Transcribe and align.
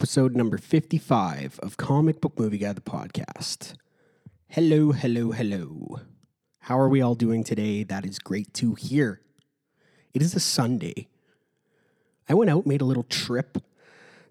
episode 0.00 0.34
number 0.34 0.56
55 0.56 1.60
of 1.62 1.76
Comic 1.76 2.22
Book 2.22 2.38
Movie 2.38 2.56
Guy, 2.56 2.72
the 2.72 2.80
podcast. 2.80 3.74
Hello, 4.48 4.92
hello, 4.92 5.32
hello. 5.32 6.00
How 6.60 6.78
are 6.78 6.88
we 6.88 7.02
all 7.02 7.14
doing 7.14 7.44
today? 7.44 7.82
That 7.82 8.06
is 8.06 8.18
great 8.18 8.54
to 8.54 8.74
hear. 8.76 9.20
It 10.14 10.22
is 10.22 10.34
a 10.34 10.40
Sunday. 10.40 11.08
I 12.30 12.32
went 12.32 12.50
out, 12.50 12.66
made 12.66 12.80
a 12.80 12.86
little 12.86 13.02
trip 13.02 13.58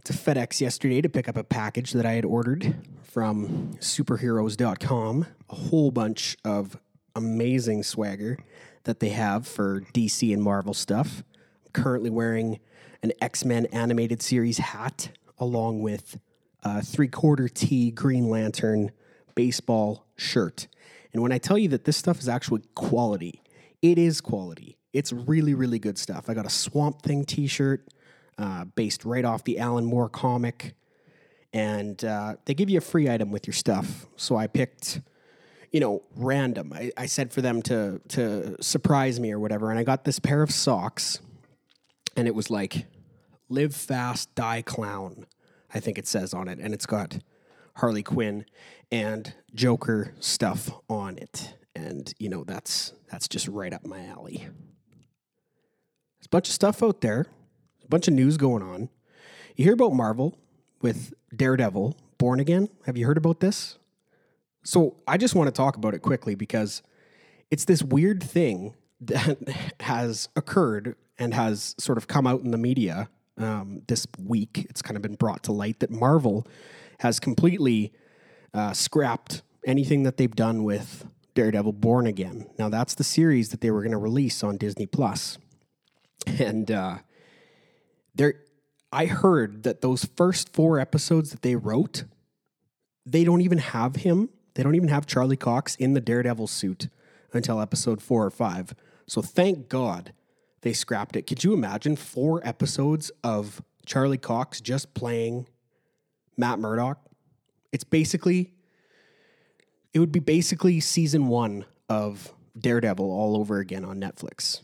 to 0.06 0.14
FedEx 0.14 0.60
yesterday 0.60 1.02
to 1.02 1.08
pick 1.08 1.30
up 1.30 1.38
a 1.38 1.44
package 1.44 1.92
that 1.92 2.04
I 2.04 2.14
had 2.14 2.26
ordered 2.26 2.76
from 3.04 3.76
superheroes.com. 3.76 5.28
A 5.52 5.56
whole 5.56 5.92
bunch 5.92 6.36
of 6.44 6.80
amazing 7.16 7.84
swagger 7.84 8.40
that 8.86 9.02
they 9.02 9.10
have 9.10 9.48
for 9.48 9.82
DC 9.94 10.34
and 10.34 10.42
Marvel 10.42 10.74
stuff. 10.74 11.24
I'm 11.64 11.72
currently 11.74 12.10
wearing 12.10 12.60
an 13.04 13.14
X 13.22 13.46
Men 13.46 13.68
animated 13.68 14.24
series 14.24 14.58
hat 14.58 15.12
along 15.40 15.82
with 15.82 16.20
a 16.64 16.82
three 16.82 17.08
quarter 17.08 17.48
T 17.48 17.92
Green 17.92 18.30
Lantern 18.30 18.92
baseball 19.36 20.06
shirt. 20.18 20.68
And 21.14 21.24
when 21.24 21.32
I 21.32 21.38
tell 21.38 21.58
you 21.58 21.70
that 21.70 21.86
this 21.86 21.98
stuff 21.98 22.20
is 22.20 22.30
actually 22.30 22.62
quality, 22.76 23.42
it 23.82 23.98
is 23.98 24.22
quality. 24.22 24.78
It's 24.94 25.14
really, 25.14 25.54
really 25.54 25.80
good 25.80 25.98
stuff. 25.98 26.30
I 26.30 26.34
got 26.34 26.46
a 26.46 26.50
Swamp 26.50 27.02
Thing 27.02 27.24
t 27.24 27.48
shirt 27.48 27.88
uh, 28.38 28.66
based 28.66 29.06
right 29.06 29.26
off 29.26 29.44
the 29.44 29.60
Alan 29.60 29.86
Moore 29.86 30.10
comic. 30.10 30.76
And 31.52 32.04
uh, 32.04 32.36
they 32.46 32.54
give 32.54 32.70
you 32.70 32.78
a 32.78 32.82
free 32.82 33.10
item 33.10 33.32
with 33.32 33.48
your 33.48 33.54
stuff. 33.54 34.06
So 34.18 34.36
I 34.36 34.48
picked, 34.48 35.02
you 35.72 35.80
know, 35.80 36.04
random. 36.16 36.74
I, 36.74 36.92
I 36.96 37.06
said 37.08 37.32
for 37.32 37.42
them 37.42 37.62
to 37.64 38.00
to 38.10 38.62
surprise 38.62 39.20
me 39.20 39.32
or 39.32 39.40
whatever. 39.40 39.72
And 39.72 39.80
I 39.80 39.84
got 39.84 40.04
this 40.04 40.20
pair 40.20 40.44
of 40.44 40.52
socks, 40.52 41.22
and 42.16 42.28
it 42.28 42.36
was 42.36 42.52
like 42.52 42.86
live 43.50 43.76
fast, 43.76 44.34
die 44.36 44.62
clown. 44.62 45.26
I 45.74 45.80
think 45.80 45.98
it 45.98 46.08
says 46.08 46.34
on 46.34 46.48
it, 46.48 46.60
and 46.60 46.74
it's 46.74 46.86
got 46.86 47.20
Harley 47.76 48.04
Quinn 48.04 48.46
and 48.92 49.34
Joker 49.54 50.14
stuff 50.20 50.72
on 50.90 51.18
it, 51.18 51.56
and 51.76 52.14
you 52.20 52.30
know 52.30 52.44
that's 52.44 52.94
that's 53.12 53.28
just 53.28 53.48
right 53.48 53.74
up 53.74 53.86
my 53.86 54.06
alley. 54.06 54.48
There's 56.18 56.26
a 56.26 56.30
bunch 56.30 56.48
of 56.48 56.54
stuff 56.54 56.82
out 56.82 57.02
there, 57.02 57.28
a 57.84 57.88
bunch 57.88 58.08
of 58.08 58.14
news 58.14 58.38
going 58.38 58.64
on. 58.64 58.90
You 59.56 59.66
hear 59.66 59.74
about 59.74 59.94
Marvel 59.94 60.38
with 60.82 61.14
Daredevil, 61.36 61.98
Born 62.18 62.40
Again. 62.40 62.70
Have 62.86 62.98
you 62.98 63.06
heard 63.06 63.18
about 63.18 63.40
this? 63.40 63.78
So 64.64 64.98
I 65.08 65.18
just 65.18 65.36
want 65.36 65.48
to 65.48 65.52
talk 65.52 65.78
about 65.78 65.94
it 65.94 66.00
quickly 66.00 66.36
because 66.36 66.82
it's 67.50 67.66
this 67.66 67.82
weird 67.82 68.24
thing 68.24 68.76
that 69.02 69.38
has 69.80 70.30
occurred 70.36 70.96
and 71.18 71.34
has 71.34 71.76
sort 71.78 71.98
of 71.98 72.08
come 72.08 72.28
out 72.28 72.42
in 72.42 72.52
the 72.52 72.58
media 72.58 73.10
um, 73.40 73.82
this 73.88 74.06
week. 74.24 74.68
It's 74.70 74.82
kind 74.82 74.96
of 74.96 75.02
been 75.02 75.16
brought 75.16 75.44
to 75.44 75.52
light 75.52 75.80
that 75.80 75.90
Marvel 75.90 76.46
has 77.00 77.20
completely 77.20 77.94
uh, 78.54 78.74
scrapped 78.74 79.42
anything 79.66 80.04
that 80.04 80.18
they've 80.18 80.36
done 80.36 80.64
with 80.64 81.08
Daredevil 81.34 81.74
Born 81.74 82.06
Again. 82.08 82.50
Now, 82.58 82.70
that's 82.70 82.96
the 82.96 83.04
series 83.04 83.50
that 83.50 83.62
they 83.62 83.72
were 83.72 83.82
going 83.82 83.92
to 83.92 83.98
release 83.98 84.44
on 84.44 84.58
Disney 84.58 84.86
Plus, 84.86 85.38
and 86.28 86.70
uh, 86.70 86.98
there, 88.14 88.36
I 88.92 89.06
heard 89.06 89.64
that 89.64 89.82
those 89.82 90.06
first 90.18 90.54
four 90.54 90.80
episodes 90.80 91.32
that 91.32 91.42
they 91.42 91.56
wrote, 91.56 92.04
they 93.06 93.24
don't 93.24 93.42
even 93.42 93.60
have 93.60 93.98
him. 93.98 94.30
They 94.56 94.64
don't 94.64 94.76
even 94.76 94.90
have 94.90 95.06
Charlie 95.06 95.38
Cox 95.38 95.76
in 95.76 95.94
the 95.94 96.02
Daredevil 96.02 96.48
suit 96.48 96.90
until 97.32 97.62
episode 97.62 98.02
four 98.02 98.26
or 98.26 98.32
five. 98.32 98.74
So 99.08 99.22
thank 99.22 99.70
God 99.70 100.12
they 100.62 100.74
scrapped 100.74 101.16
it. 101.16 101.24
Could 101.24 101.44
you 101.44 101.54
imagine 101.54 101.96
four 101.96 102.46
episodes 102.46 103.12
of 103.24 103.62
Charlie 103.86 104.18
Cox 104.18 104.62
just 104.62 104.94
playing 104.94 105.48
Matt 106.38 106.60
Murdock? 106.60 107.00
It's 107.72 107.84
basically, 107.84 108.52
it 109.94 110.00
would 110.00 110.12
be 110.12 110.20
basically 110.20 110.80
season 110.80 111.28
one 111.28 111.66
of 111.88 112.34
Daredevil 112.58 113.06
all 113.06 113.38
over 113.38 113.60
again 113.60 113.86
on 113.86 114.00
Netflix. 114.00 114.62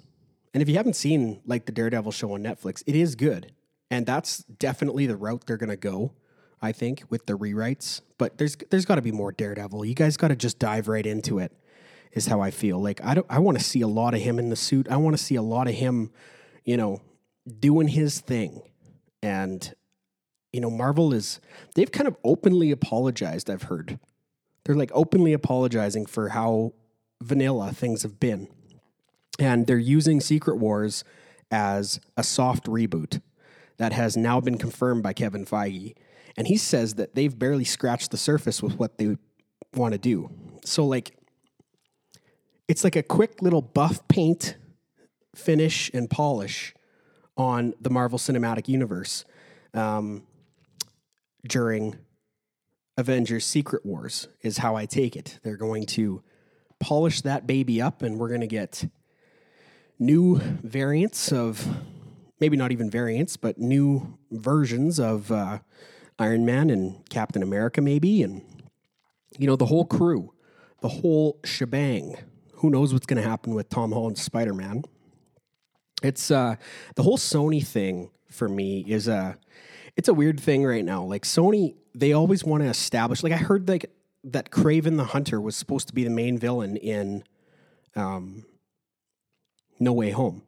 And 0.54 0.62
if 0.62 0.70
you 0.70 0.76
haven't 0.76 0.96
seen 0.96 1.42
like 1.46 1.66
the 1.66 1.72
Daredevil 1.72 2.12
show 2.12 2.34
on 2.34 2.44
Netflix, 2.44 2.84
it 2.88 2.96
is 2.96 3.16
good. 3.16 3.52
And 3.92 4.06
that's 4.06 4.40
definitely 4.40 5.06
the 5.06 5.16
route 5.16 5.44
they're 5.46 5.58
going 5.58 5.70
to 5.70 5.78
go, 5.78 6.14
I 6.62 6.72
think, 6.72 7.04
with 7.10 7.26
the 7.26 7.38
rewrites. 7.38 8.02
But 8.18 8.38
there's 8.38 8.56
there's 8.70 8.86
got 8.86 8.96
to 8.96 9.02
be 9.02 9.12
more 9.12 9.32
Daredevil. 9.32 9.86
You 9.86 9.94
guys 9.94 10.18
got 10.18 10.30
to 10.30 10.36
just 10.36 10.58
dive 10.58 10.88
right 10.88 11.06
into 11.06 11.40
it 11.40 11.52
is 12.16 12.26
how 12.26 12.42
I 12.42 12.50
feel. 12.50 12.82
Like 12.82 13.04
I 13.04 13.14
don't 13.14 13.28
I 13.30 13.40
want 13.40 13.60
to 13.60 13.64
see 13.64 13.82
a 13.82 13.88
lot 13.88 14.16
of 14.16 14.22
him 14.22 14.40
in 14.40 14.50
the 14.50 14.56
suit. 14.56 14.88
I 14.90 14.98
want 14.98 15.16
to 15.16 15.24
see 15.24 15.36
a 15.36 15.42
lot 15.42 15.68
of 15.68 15.76
him, 15.76 16.12
you 16.64 16.78
know, 16.78 17.02
doing 17.60 17.90
his 17.90 18.22
thing. 18.22 18.62
And 19.22 19.76
you 20.52 20.62
know, 20.62 20.72
Marvel 20.72 21.14
is 21.14 21.42
they've 21.76 21.92
kind 21.92 22.08
of 22.08 22.16
openly 22.24 22.72
apologized, 22.72 23.50
I've 23.50 23.64
heard. 23.64 24.00
They're 24.64 24.76
like 24.76 24.92
openly 24.94 25.34
apologizing 25.34 26.06
for 26.06 26.30
how 26.30 26.74
vanilla 27.22 27.72
things 27.74 28.04
have 28.04 28.20
been. 28.20 28.48
And 29.38 29.68
they're 29.68 29.78
using 29.78 30.22
Secret 30.22 30.56
Wars 30.56 31.04
as 31.52 32.00
a 32.16 32.24
soft 32.24 32.66
reboot 32.66 33.22
that 33.78 33.92
has 33.92 34.16
now 34.16 34.40
been 34.40 34.58
confirmed 34.58 35.04
by 35.04 35.12
Kevin 35.12 35.46
Feige. 35.46 35.96
And 36.38 36.48
he 36.48 36.56
says 36.56 36.96
that 36.96 37.16
they've 37.16 37.38
barely 37.38 37.66
scratched 37.66 38.12
the 38.12 38.18
surface 38.18 38.64
with 38.64 38.80
what 38.80 38.98
they 38.98 39.18
want 39.74 39.92
to 39.92 39.98
do. 39.98 40.30
So 40.64 40.86
like 40.86 41.18
it's 42.68 42.84
like 42.84 42.96
a 42.96 43.04
quick 43.04 43.42
little 43.42 43.62
buff 43.62 44.08
paint 44.08 44.58
finish 45.36 45.92
and 45.94 46.10
polish 46.10 46.74
on 47.38 47.74
the 47.80 47.90
Marvel 47.90 48.18
Cinematic 48.18 48.68
Universe 48.68 49.26
um, 49.74 50.24
during 51.48 51.98
Avengers 52.98 53.46
Secret 53.46 53.86
Wars, 53.86 54.30
is 54.42 54.60
how 54.60 54.76
I 54.76 54.86
take 54.86 55.16
it. 55.16 55.40
They're 55.44 55.58
going 55.58 55.86
to 55.88 56.24
polish 56.80 57.22
that 57.22 57.46
baby 57.46 57.82
up, 57.82 58.02
and 58.02 58.18
we're 58.18 58.30
going 58.30 58.42
to 58.42 58.48
get 58.48 58.90
new 60.00 60.40
variants 60.40 61.32
of 61.32 61.68
maybe 62.40 62.56
not 62.56 62.72
even 62.72 62.90
variants, 62.90 63.38
but 63.38 63.58
new 63.58 64.18
versions 64.32 65.00
of 65.00 65.32
uh, 65.32 65.60
Iron 66.18 66.46
Man 66.46 66.70
and 66.70 67.08
Captain 67.10 67.44
America, 67.44 67.82
maybe, 67.82 68.24
and 68.24 68.42
you 69.38 69.46
know, 69.46 69.58
the 69.58 69.66
whole 69.66 69.86
crew, 69.86 70.34
the 70.82 70.88
whole 70.88 71.40
shebang 71.44 72.16
who 72.66 72.72
knows 72.72 72.94
what's 72.94 73.06
going 73.06 73.22
to 73.22 73.30
happen 73.30 73.54
with 73.54 73.70
Tom 73.70 73.92
Holland's 73.92 74.24
Spider 74.24 74.54
Man? 74.54 74.84
It's 76.02 76.32
uh, 76.32 76.56
the 76.96 77.04
whole 77.04 77.20
Sony 77.20 77.66
thing 77.66 78.10
for 78.28 78.50
me 78.50 78.84
is 78.88 79.08
a 79.08 79.38
it's 79.96 80.08
a 80.08 80.16
weird 80.16 80.40
thing 80.40 80.66
right 80.66 80.84
now. 80.84 81.04
Like 81.04 81.26
Sony, 81.26 81.76
they 81.94 82.12
always 82.12 82.44
want 82.44 82.64
to 82.64 82.70
establish. 82.70 83.22
Like 83.22 83.34
I 83.34 83.38
heard 83.38 83.70
like 83.70 83.92
that 84.24 84.50
Kraven 84.50 84.98
the 84.98 85.04
Hunter 85.04 85.40
was 85.40 85.56
supposed 85.56 85.88
to 85.90 85.94
be 85.94 86.04
the 86.04 86.10
main 86.10 86.40
villain 86.40 86.76
in 86.76 87.24
um, 87.96 88.46
No 89.80 89.94
Way 89.94 90.10
Home, 90.10 90.42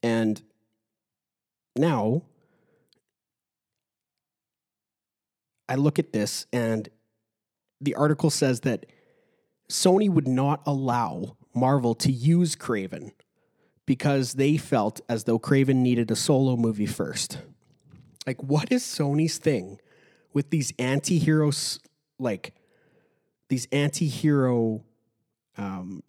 and 0.00 0.40
now 1.74 2.22
I 5.68 5.74
look 5.74 5.98
at 5.98 6.12
this 6.12 6.46
and 6.52 6.88
the 7.80 7.96
article 7.96 8.30
says 8.30 8.60
that 8.60 8.86
Sony 9.70 10.08
would 10.08 10.28
not 10.28 10.62
allow 10.66 11.36
Marvel 11.54 11.94
to 11.96 12.10
use 12.10 12.56
Kraven 12.56 13.12
because 13.84 14.34
they 14.34 14.56
felt 14.56 15.00
as 15.08 15.24
though 15.24 15.38
Kraven 15.38 15.76
needed 15.76 16.10
a 16.10 16.16
solo 16.16 16.56
movie 16.56 16.86
first. 16.86 17.38
Like, 18.26 18.42
what 18.42 18.70
is 18.70 18.82
Sony's 18.82 19.38
thing 19.38 19.80
with 20.32 20.50
these 20.50 20.72
anti 20.78 21.18
heroes, 21.18 21.80
like 22.18 22.54
these 23.48 23.66
anti 23.72 24.06
hero 24.06 24.84
um, 25.56 26.02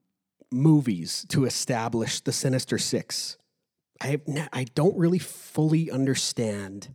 movies 0.51 1.25
to 1.29 1.45
establish 1.45 2.21
the 2.21 2.33
Sinister 2.33 2.77
Six? 2.77 3.37
I, 4.01 4.19
I 4.53 4.65
don't 4.75 4.97
really 4.97 5.19
fully 5.19 5.91
understand 5.91 6.93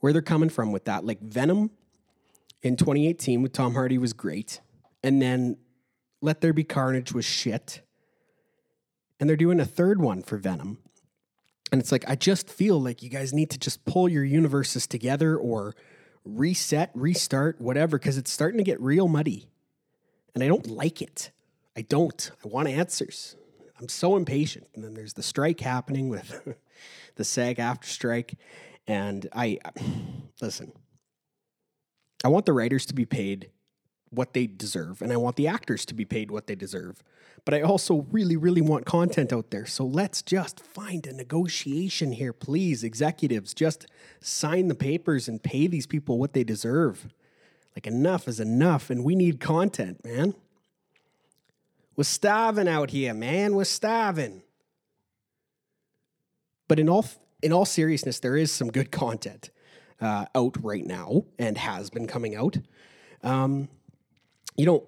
where 0.00 0.12
they're 0.12 0.22
coming 0.22 0.48
from 0.48 0.72
with 0.72 0.84
that. 0.84 1.04
Like, 1.04 1.20
Venom 1.20 1.70
in 2.62 2.76
2018 2.76 3.42
with 3.42 3.52
Tom 3.52 3.74
Hardy 3.74 3.98
was 3.98 4.12
great. 4.12 4.60
And 5.02 5.22
then 5.22 5.56
let 6.20 6.40
There 6.40 6.52
Be 6.52 6.64
Carnage 6.64 7.12
was 7.12 7.24
shit. 7.24 7.82
And 9.20 9.28
they're 9.28 9.36
doing 9.36 9.60
a 9.60 9.64
third 9.64 10.00
one 10.00 10.22
for 10.22 10.36
Venom. 10.36 10.78
And 11.70 11.80
it's 11.80 11.92
like, 11.92 12.08
I 12.08 12.14
just 12.14 12.48
feel 12.48 12.80
like 12.80 13.02
you 13.02 13.10
guys 13.10 13.32
need 13.32 13.50
to 13.50 13.58
just 13.58 13.84
pull 13.84 14.08
your 14.08 14.24
universes 14.24 14.86
together 14.86 15.36
or 15.36 15.74
reset, 16.24 16.90
restart, 16.94 17.60
whatever, 17.60 17.98
because 17.98 18.16
it's 18.16 18.30
starting 18.30 18.58
to 18.58 18.64
get 18.64 18.80
real 18.80 19.08
muddy. 19.08 19.50
And 20.34 20.42
I 20.42 20.48
don't 20.48 20.66
like 20.68 21.02
it. 21.02 21.30
I 21.76 21.82
don't. 21.82 22.30
I 22.44 22.48
want 22.48 22.68
answers. 22.68 23.36
I'm 23.78 23.88
so 23.88 24.16
impatient. 24.16 24.66
And 24.74 24.82
then 24.82 24.94
there's 24.94 25.12
the 25.12 25.22
strike 25.22 25.60
happening 25.60 26.08
with 26.08 26.56
the 27.16 27.24
SAG-AFTRA 27.24 27.84
strike. 27.84 28.34
And 28.86 29.28
I, 29.32 29.58
listen, 30.40 30.72
I 32.24 32.28
want 32.28 32.46
the 32.46 32.52
writers 32.52 32.86
to 32.86 32.94
be 32.94 33.04
paid 33.04 33.50
what 34.10 34.32
they 34.32 34.46
deserve 34.46 35.02
and 35.02 35.12
I 35.12 35.16
want 35.16 35.36
the 35.36 35.48
actors 35.48 35.84
to 35.86 35.94
be 35.94 36.04
paid 36.04 36.30
what 36.30 36.46
they 36.46 36.54
deserve. 36.54 37.02
But 37.44 37.54
I 37.54 37.62
also 37.62 38.06
really, 38.10 38.36
really 38.36 38.60
want 38.60 38.84
content 38.84 39.32
out 39.32 39.50
there. 39.50 39.64
So 39.64 39.84
let's 39.84 40.22
just 40.22 40.60
find 40.60 41.06
a 41.06 41.12
negotiation 41.12 42.12
here, 42.12 42.32
please. 42.32 42.84
Executives, 42.84 43.54
just 43.54 43.86
sign 44.20 44.68
the 44.68 44.74
papers 44.74 45.28
and 45.28 45.42
pay 45.42 45.66
these 45.66 45.86
people 45.86 46.18
what 46.18 46.32
they 46.32 46.44
deserve. 46.44 47.08
Like, 47.74 47.86
enough 47.86 48.26
is 48.26 48.40
enough, 48.40 48.90
and 48.90 49.04
we 49.04 49.14
need 49.14 49.40
content, 49.40 50.04
man. 50.04 50.34
We're 51.96 52.04
starving 52.04 52.68
out 52.68 52.90
here, 52.90 53.14
man. 53.14 53.54
We're 53.54 53.64
starving. 53.64 54.42
But 56.66 56.78
in 56.78 56.88
all 56.88 57.06
in 57.42 57.52
all 57.52 57.64
seriousness, 57.64 58.20
there 58.20 58.36
is 58.36 58.52
some 58.52 58.70
good 58.70 58.90
content 58.90 59.50
uh, 60.00 60.26
out 60.34 60.56
right 60.62 60.84
now 60.84 61.24
and 61.38 61.56
has 61.56 61.88
been 61.88 62.06
coming 62.06 62.34
out. 62.34 62.58
Um, 63.22 63.68
you 64.58 64.66
know, 64.66 64.84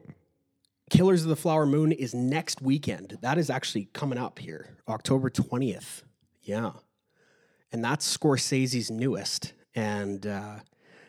Killers 0.91 1.23
of 1.23 1.29
the 1.29 1.37
Flower 1.37 1.65
Moon 1.65 1.93
is 1.93 2.13
next 2.13 2.61
weekend. 2.61 3.17
That 3.23 3.39
is 3.39 3.49
actually 3.49 3.89
coming 3.93 4.19
up 4.19 4.41
here, 4.41 4.77
October 4.89 5.31
20th. 5.31 6.03
Yeah. 6.43 6.73
And 7.73 7.83
that's 7.83 8.19
Scorsese's 8.19 8.91
newest. 8.91 9.53
And 9.77 10.27
uh, 10.27 10.57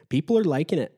people 0.10 0.38
are 0.38 0.44
liking 0.44 0.78
it. 0.78 0.96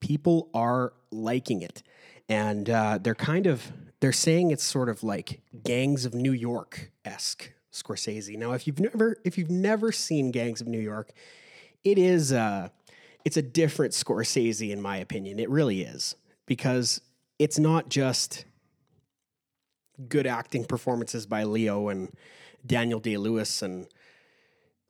People 0.00 0.48
are 0.54 0.94
liking 1.10 1.60
it. 1.60 1.82
And 2.30 2.70
uh, 2.70 2.98
they're 3.02 3.14
kind 3.14 3.46
of, 3.46 3.70
they're 4.00 4.12
saying 4.12 4.50
it's 4.50 4.64
sort 4.64 4.88
of 4.88 5.02
like 5.02 5.42
Gangs 5.62 6.06
of 6.06 6.14
New 6.14 6.32
York 6.32 6.90
esque 7.04 7.52
Scorsese. 7.70 8.38
Now, 8.38 8.52
if 8.52 8.66
you've 8.66 8.80
never, 8.80 9.18
if 9.22 9.36
you've 9.36 9.50
never 9.50 9.92
seen 9.92 10.30
Gangs 10.30 10.62
of 10.62 10.66
New 10.66 10.80
York, 10.80 11.12
it 11.84 11.98
is, 11.98 12.32
uh, 12.32 12.70
it's 13.26 13.36
a 13.36 13.42
different 13.42 13.92
Scorsese 13.92 14.70
in 14.70 14.80
my 14.80 14.96
opinion. 14.96 15.38
It 15.38 15.50
really 15.50 15.82
is 15.82 16.16
because 16.50 17.00
it's 17.38 17.60
not 17.60 17.88
just 17.88 18.44
good 20.08 20.26
acting 20.26 20.64
performances 20.64 21.24
by 21.24 21.44
Leo 21.44 21.90
and 21.90 22.10
Daniel 22.66 22.98
Day 22.98 23.16
Lewis 23.16 23.62
and 23.62 23.86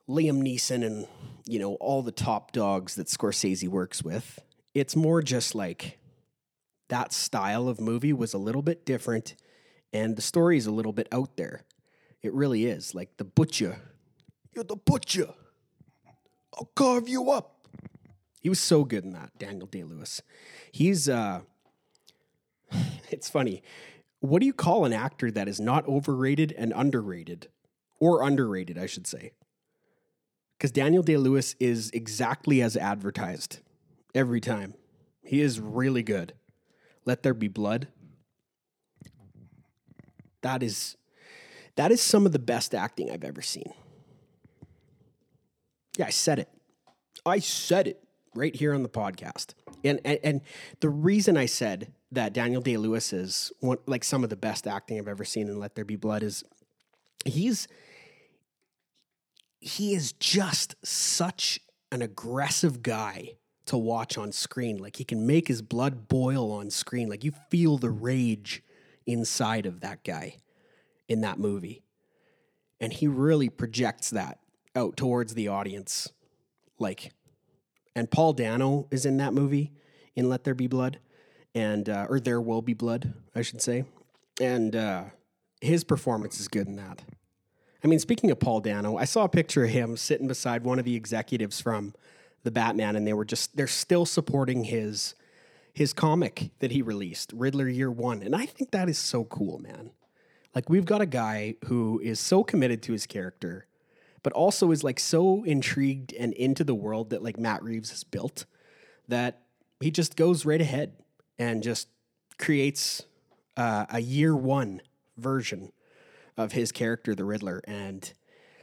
Liam 0.08 0.40
Neeson 0.42 0.82
and 0.82 1.06
you 1.44 1.58
know 1.58 1.74
all 1.74 2.00
the 2.00 2.12
top 2.12 2.52
dogs 2.52 2.94
that 2.94 3.08
Scorsese 3.08 3.68
works 3.68 4.02
with. 4.02 4.38
It's 4.72 4.96
more 4.96 5.20
just 5.20 5.54
like 5.54 5.98
that 6.88 7.12
style 7.12 7.68
of 7.68 7.78
movie 7.78 8.14
was 8.14 8.32
a 8.32 8.38
little 8.38 8.62
bit 8.62 8.86
different 8.86 9.34
and 9.92 10.16
the 10.16 10.22
story 10.22 10.56
is 10.56 10.64
a 10.64 10.72
little 10.72 10.94
bit 10.94 11.08
out 11.12 11.36
there. 11.36 11.64
It 12.22 12.32
really 12.32 12.64
is. 12.64 12.94
Like 12.94 13.18
the 13.18 13.24
butcher. 13.24 13.82
You're 14.54 14.64
the 14.64 14.76
butcher. 14.76 15.28
I'll 16.58 16.70
carve 16.74 17.06
you 17.06 17.30
up. 17.30 17.66
He 18.40 18.48
was 18.48 18.58
so 18.58 18.84
good 18.84 19.04
in 19.04 19.12
that, 19.12 19.38
Daniel 19.38 19.66
Day 19.66 19.84
Lewis. 19.84 20.22
He's 20.72 21.06
uh 21.06 21.42
it's 23.12 23.28
funny. 23.28 23.62
What 24.20 24.40
do 24.40 24.46
you 24.46 24.52
call 24.52 24.84
an 24.84 24.92
actor 24.92 25.30
that 25.30 25.48
is 25.48 25.60
not 25.60 25.86
overrated 25.88 26.52
and 26.56 26.72
underrated? 26.74 27.48
Or 27.98 28.22
underrated, 28.22 28.78
I 28.78 28.86
should 28.86 29.06
say. 29.06 29.32
Because 30.56 30.72
Daniel 30.72 31.02
Day 31.02 31.16
Lewis 31.16 31.54
is 31.58 31.90
exactly 31.92 32.62
as 32.62 32.76
advertised 32.76 33.60
every 34.14 34.40
time. 34.40 34.74
He 35.22 35.40
is 35.40 35.60
really 35.60 36.02
good. 36.02 36.34
Let 37.04 37.22
There 37.22 37.34
Be 37.34 37.48
Blood. 37.48 37.88
That 40.42 40.62
is 40.62 40.96
that 41.76 41.92
is 41.92 42.00
some 42.02 42.26
of 42.26 42.32
the 42.32 42.38
best 42.38 42.74
acting 42.74 43.10
I've 43.10 43.24
ever 43.24 43.42
seen. 43.42 43.72
Yeah, 45.96 46.06
I 46.06 46.10
said 46.10 46.38
it. 46.38 46.48
I 47.24 47.38
said 47.38 47.86
it 47.86 48.02
right 48.34 48.54
here 48.54 48.74
on 48.74 48.82
the 48.82 48.88
podcast. 48.88 49.54
And 49.84 50.00
and, 50.04 50.18
and 50.22 50.40
the 50.80 50.88
reason 50.88 51.36
I 51.36 51.46
said 51.46 51.92
that 52.12 52.32
Daniel 52.32 52.60
Day 52.60 52.76
Lewis 52.76 53.12
is 53.12 53.52
one 53.60 53.78
like 53.86 54.04
some 54.04 54.24
of 54.24 54.30
the 54.30 54.36
best 54.36 54.66
acting 54.66 54.98
I've 54.98 55.08
ever 55.08 55.24
seen 55.24 55.48
in 55.48 55.58
Let 55.58 55.74
There 55.74 55.84
Be 55.84 55.96
Blood 55.96 56.22
is 56.22 56.44
he's 57.24 57.68
he 59.60 59.94
is 59.94 60.12
just 60.12 60.74
such 60.84 61.60
an 61.92 62.02
aggressive 62.02 62.82
guy 62.82 63.34
to 63.66 63.76
watch 63.76 64.18
on 64.18 64.32
screen. 64.32 64.78
Like 64.78 64.96
he 64.96 65.04
can 65.04 65.26
make 65.26 65.48
his 65.48 65.62
blood 65.62 66.08
boil 66.08 66.50
on 66.50 66.70
screen. 66.70 67.08
Like 67.08 67.24
you 67.24 67.32
feel 67.50 67.78
the 67.78 67.90
rage 67.90 68.62
inside 69.06 69.66
of 69.66 69.80
that 69.80 70.02
guy 70.02 70.36
in 71.08 71.20
that 71.20 71.38
movie. 71.38 71.82
And 72.80 72.92
he 72.92 73.06
really 73.06 73.48
projects 73.48 74.10
that 74.10 74.38
out 74.74 74.96
towards 74.96 75.34
the 75.34 75.48
audience. 75.48 76.08
Like 76.78 77.12
and 78.00 78.11
Paul 78.11 78.32
Dano 78.32 78.87
is 78.91 79.05
in 79.05 79.19
that 79.19 79.35
movie 79.35 79.73
in 80.17 80.31
Let 80.31 80.44
There 80.44 80.55
Be 80.55 80.67
Blood, 80.67 80.99
and 81.55 81.87
uh, 81.87 82.06
or 82.08 82.19
There 82.19 82.41
Will 82.41 82.62
Be 82.62 82.73
Blood, 82.73 83.12
I 83.35 83.43
should 83.43 83.61
say, 83.61 83.85
and 84.41 84.75
uh, 84.75 85.05
his 85.61 85.85
performance 85.85 86.41
is 86.41 86.49
good 86.49 86.67
in 86.67 86.76
that. 86.76 87.02
I 87.85 87.88
mean, 87.88 87.99
speaking 87.99 88.31
of 88.31 88.41
Paul 88.41 88.61
Dano, 88.61 88.97
I 88.97 89.05
saw 89.05 89.25
a 89.25 89.29
picture 89.29 89.64
of 89.64 89.70
him 89.70 89.99
sitting 89.99 90.29
beside 90.29 90.64
one 90.64 90.79
of 90.79 90.87
the 90.87 90.97
executives 90.97 91.61
from 91.61 91.93
the 92.43 92.50
Batman, 92.50 92.97
and 92.97 93.06
they 93.06 93.12
were 93.12 93.26
just 93.26 93.55
they're 93.55 93.67
still 93.67 94.06
supporting 94.06 94.64
his 94.64 95.14
his 95.75 95.93
comic 95.93 96.52
that 96.61 96.73
he 96.73 96.81
released, 96.81 97.35
Riddler 97.35 97.69
Year 97.69 97.91
One, 97.91 98.23
and 98.23 98.35
I 98.35 98.47
think 98.47 98.70
that 98.70 98.88
is 98.88 98.97
so 98.97 99.25
cool, 99.25 99.58
man. 99.58 99.91
Like 100.55 100.70
we've 100.70 100.87
got 100.87 101.02
a 101.02 101.06
guy 101.06 101.56
who 101.67 102.00
is 102.02 102.19
so 102.19 102.44
committed 102.44 102.82
to 102.85 102.93
his 102.93 103.06
character 103.06 103.67
but 104.22 104.32
also 104.32 104.70
is 104.70 104.84
like 104.84 105.00
so 105.00 105.44
intrigued 105.44 106.12
and 106.14 106.32
into 106.34 106.64
the 106.64 106.75
world 106.75 107.11
that 107.11 107.22
like 107.22 107.38
Matt 107.38 107.62
Reeves 107.62 107.90
has 107.90 108.05
built 108.05 108.44
that 109.08 109.43
he 109.81 109.90
just 109.90 110.17
goes 110.17 110.44
right 110.44 110.61
ahead 110.61 110.93
and 111.38 111.62
just 111.62 111.88
creates 112.38 113.02
uh, 113.56 113.87
a 113.90 114.00
year 114.00 114.34
one 114.37 114.81
version 115.17 115.72
of 116.37 116.52
his 116.52 116.72
character, 116.72 117.14
the 117.14 117.25
Riddler, 117.25 117.61
and 117.67 118.12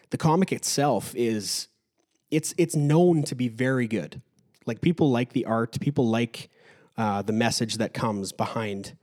the 0.09 0.17
comic 0.17 0.51
itself 0.51 1.13
is 1.15 1.67
it's 2.31 2.53
it's 2.57 2.75
known 2.75 3.23
to 3.23 3.35
be 3.35 3.47
very 3.47 3.87
good. 3.87 4.21
Like 4.65 4.81
people 4.81 5.11
like 5.11 5.33
the 5.33 5.45
art, 5.45 5.79
people 5.79 6.07
like 6.07 6.49
uh, 6.97 7.21
the 7.21 7.33
message 7.33 7.77
that 7.77 7.93
comes 7.93 8.31
behind 8.31 8.97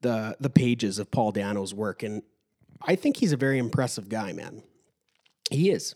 the 0.00 0.36
the 0.40 0.50
pages 0.50 0.98
of 0.98 1.10
Paul 1.10 1.32
Dano's 1.32 1.74
work, 1.74 2.02
and 2.02 2.22
I 2.82 2.94
think 2.94 3.16
he's 3.18 3.32
a 3.32 3.36
very 3.36 3.58
impressive 3.58 4.08
guy, 4.08 4.32
man. 4.32 4.62
He 5.50 5.70
is. 5.70 5.94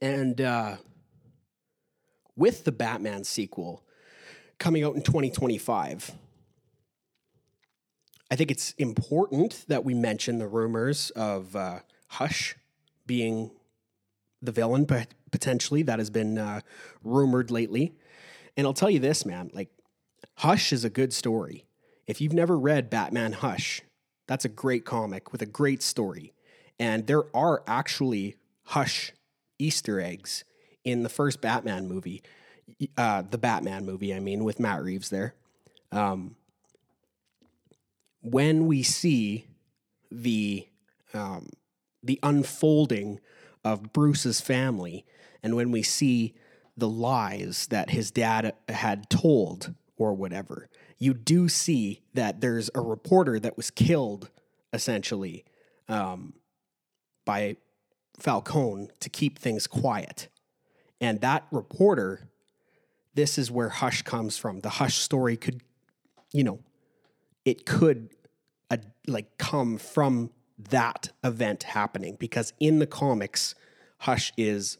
And 0.00 0.40
uh, 0.40 0.76
with 2.36 2.64
the 2.64 2.72
Batman 2.72 3.24
sequel 3.24 3.82
coming 4.58 4.84
out 4.84 4.94
in 4.94 5.02
2025, 5.02 6.12
I 8.30 8.36
think 8.36 8.50
it's 8.50 8.72
important 8.72 9.64
that 9.68 9.84
we 9.84 9.94
mention 9.94 10.38
the 10.38 10.48
rumors 10.48 11.10
of 11.10 11.54
uh, 11.54 11.80
Hush 12.08 12.56
being 13.06 13.50
the 14.42 14.52
villain, 14.52 14.86
potentially, 15.30 15.82
that 15.82 15.98
has 15.98 16.10
been 16.10 16.38
uh, 16.38 16.60
rumored 17.02 17.50
lately. 17.50 17.94
And 18.56 18.66
I'll 18.66 18.74
tell 18.74 18.90
you 18.90 18.98
this, 18.98 19.24
man 19.24 19.50
like, 19.54 19.68
Hush 20.38 20.72
is 20.72 20.84
a 20.84 20.90
good 20.90 21.12
story. 21.12 21.64
If 22.06 22.20
you've 22.20 22.32
never 22.32 22.58
read 22.58 22.90
Batman 22.90 23.32
Hush, 23.32 23.82
that's 24.26 24.44
a 24.44 24.48
great 24.48 24.84
comic 24.84 25.32
with 25.32 25.42
a 25.42 25.46
great 25.46 25.82
story. 25.82 26.32
And 26.78 27.06
there 27.06 27.24
are 27.36 27.62
actually 27.66 28.36
Hush 28.64 29.12
Easter 29.58 30.00
eggs 30.00 30.44
in 30.84 31.02
the 31.02 31.08
first 31.08 31.40
Batman 31.40 31.88
movie, 31.88 32.22
uh, 32.96 33.22
the 33.22 33.38
Batman 33.38 33.84
movie, 33.84 34.14
I 34.14 34.20
mean, 34.20 34.44
with 34.44 34.60
Matt 34.60 34.82
Reeves 34.82 35.10
there. 35.10 35.34
Um, 35.92 36.36
when 38.22 38.66
we 38.66 38.82
see 38.82 39.46
the 40.10 40.66
um, 41.12 41.50
the 42.02 42.18
unfolding 42.22 43.20
of 43.64 43.92
Bruce's 43.92 44.40
family, 44.40 45.04
and 45.42 45.54
when 45.54 45.70
we 45.70 45.82
see 45.82 46.34
the 46.76 46.88
lies 46.88 47.68
that 47.68 47.90
his 47.90 48.10
dad 48.10 48.52
had 48.68 49.08
told 49.08 49.74
or 49.96 50.12
whatever, 50.12 50.68
you 50.98 51.14
do 51.14 51.48
see 51.48 52.02
that 52.14 52.40
there's 52.40 52.68
a 52.74 52.80
reporter 52.80 53.38
that 53.38 53.56
was 53.56 53.70
killed 53.70 54.30
essentially 54.72 55.44
um, 55.88 56.34
by 57.24 57.56
Falcone 58.18 58.88
to 59.00 59.08
keep 59.08 59.38
things 59.38 59.66
quiet. 59.66 60.28
And 61.00 61.20
that 61.20 61.46
reporter, 61.50 62.28
this 63.14 63.38
is 63.38 63.50
where 63.50 63.68
Hush 63.68 64.02
comes 64.02 64.36
from. 64.36 64.60
The 64.60 64.70
Hush 64.70 64.96
story 64.96 65.36
could, 65.36 65.62
you 66.32 66.44
know, 66.44 66.60
it 67.44 67.66
could 67.66 68.10
uh, 68.70 68.78
like 69.06 69.36
come 69.38 69.76
from 69.76 70.30
that 70.70 71.10
event 71.22 71.64
happening 71.64 72.16
because 72.18 72.52
in 72.60 72.78
the 72.78 72.86
comics, 72.86 73.54
Hush 73.98 74.32
is 74.36 74.78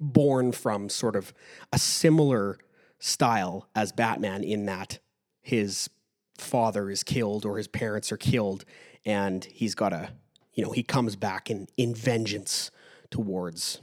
born 0.00 0.52
from 0.52 0.88
sort 0.88 1.16
of 1.16 1.32
a 1.72 1.78
similar 1.78 2.58
style 2.98 3.68
as 3.74 3.92
Batman 3.92 4.42
in 4.42 4.66
that 4.66 4.98
his 5.40 5.90
father 6.38 6.90
is 6.90 7.02
killed 7.02 7.44
or 7.44 7.56
his 7.56 7.68
parents 7.68 8.10
are 8.10 8.16
killed 8.16 8.64
and 9.04 9.44
he's 9.44 9.74
got 9.74 9.92
a 9.92 10.10
you 10.54 10.64
know, 10.64 10.70
he 10.72 10.82
comes 10.82 11.16
back 11.16 11.50
in 11.50 11.68
in 11.76 11.94
vengeance 11.94 12.70
towards 13.10 13.80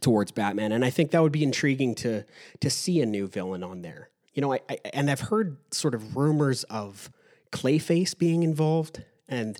towards 0.00 0.30
Batman, 0.32 0.72
and 0.72 0.84
I 0.84 0.90
think 0.90 1.10
that 1.10 1.22
would 1.22 1.32
be 1.32 1.42
intriguing 1.42 1.94
to 1.96 2.24
to 2.60 2.70
see 2.70 3.00
a 3.00 3.06
new 3.06 3.26
villain 3.26 3.62
on 3.62 3.82
there. 3.82 4.10
you 4.36 4.42
know, 4.42 4.52
I, 4.52 4.60
I 4.68 4.78
and 4.92 5.10
I've 5.10 5.20
heard 5.20 5.56
sort 5.72 5.94
of 5.94 6.16
rumors 6.16 6.62
of 6.64 7.10
Clayface 7.50 8.16
being 8.16 8.42
involved, 8.42 9.02
and 9.28 9.58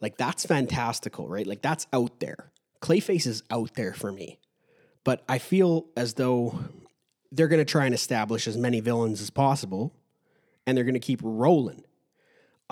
like 0.00 0.18
that's 0.18 0.44
fantastical, 0.44 1.28
right? 1.28 1.46
Like 1.46 1.62
that's 1.62 1.86
out 1.92 2.20
there. 2.20 2.52
Clayface 2.80 3.26
is 3.26 3.42
out 3.50 3.74
there 3.74 3.94
for 3.94 4.12
me, 4.12 4.38
but 5.02 5.22
I 5.28 5.38
feel 5.38 5.86
as 5.96 6.14
though 6.14 6.58
they're 7.30 7.48
going 7.48 7.58
to 7.58 7.64
try 7.64 7.86
and 7.86 7.94
establish 7.94 8.46
as 8.46 8.58
many 8.58 8.80
villains 8.80 9.22
as 9.22 9.30
possible, 9.30 9.94
and 10.66 10.76
they're 10.76 10.84
going 10.84 10.94
to 10.94 11.00
keep 11.00 11.20
rolling. 11.22 11.84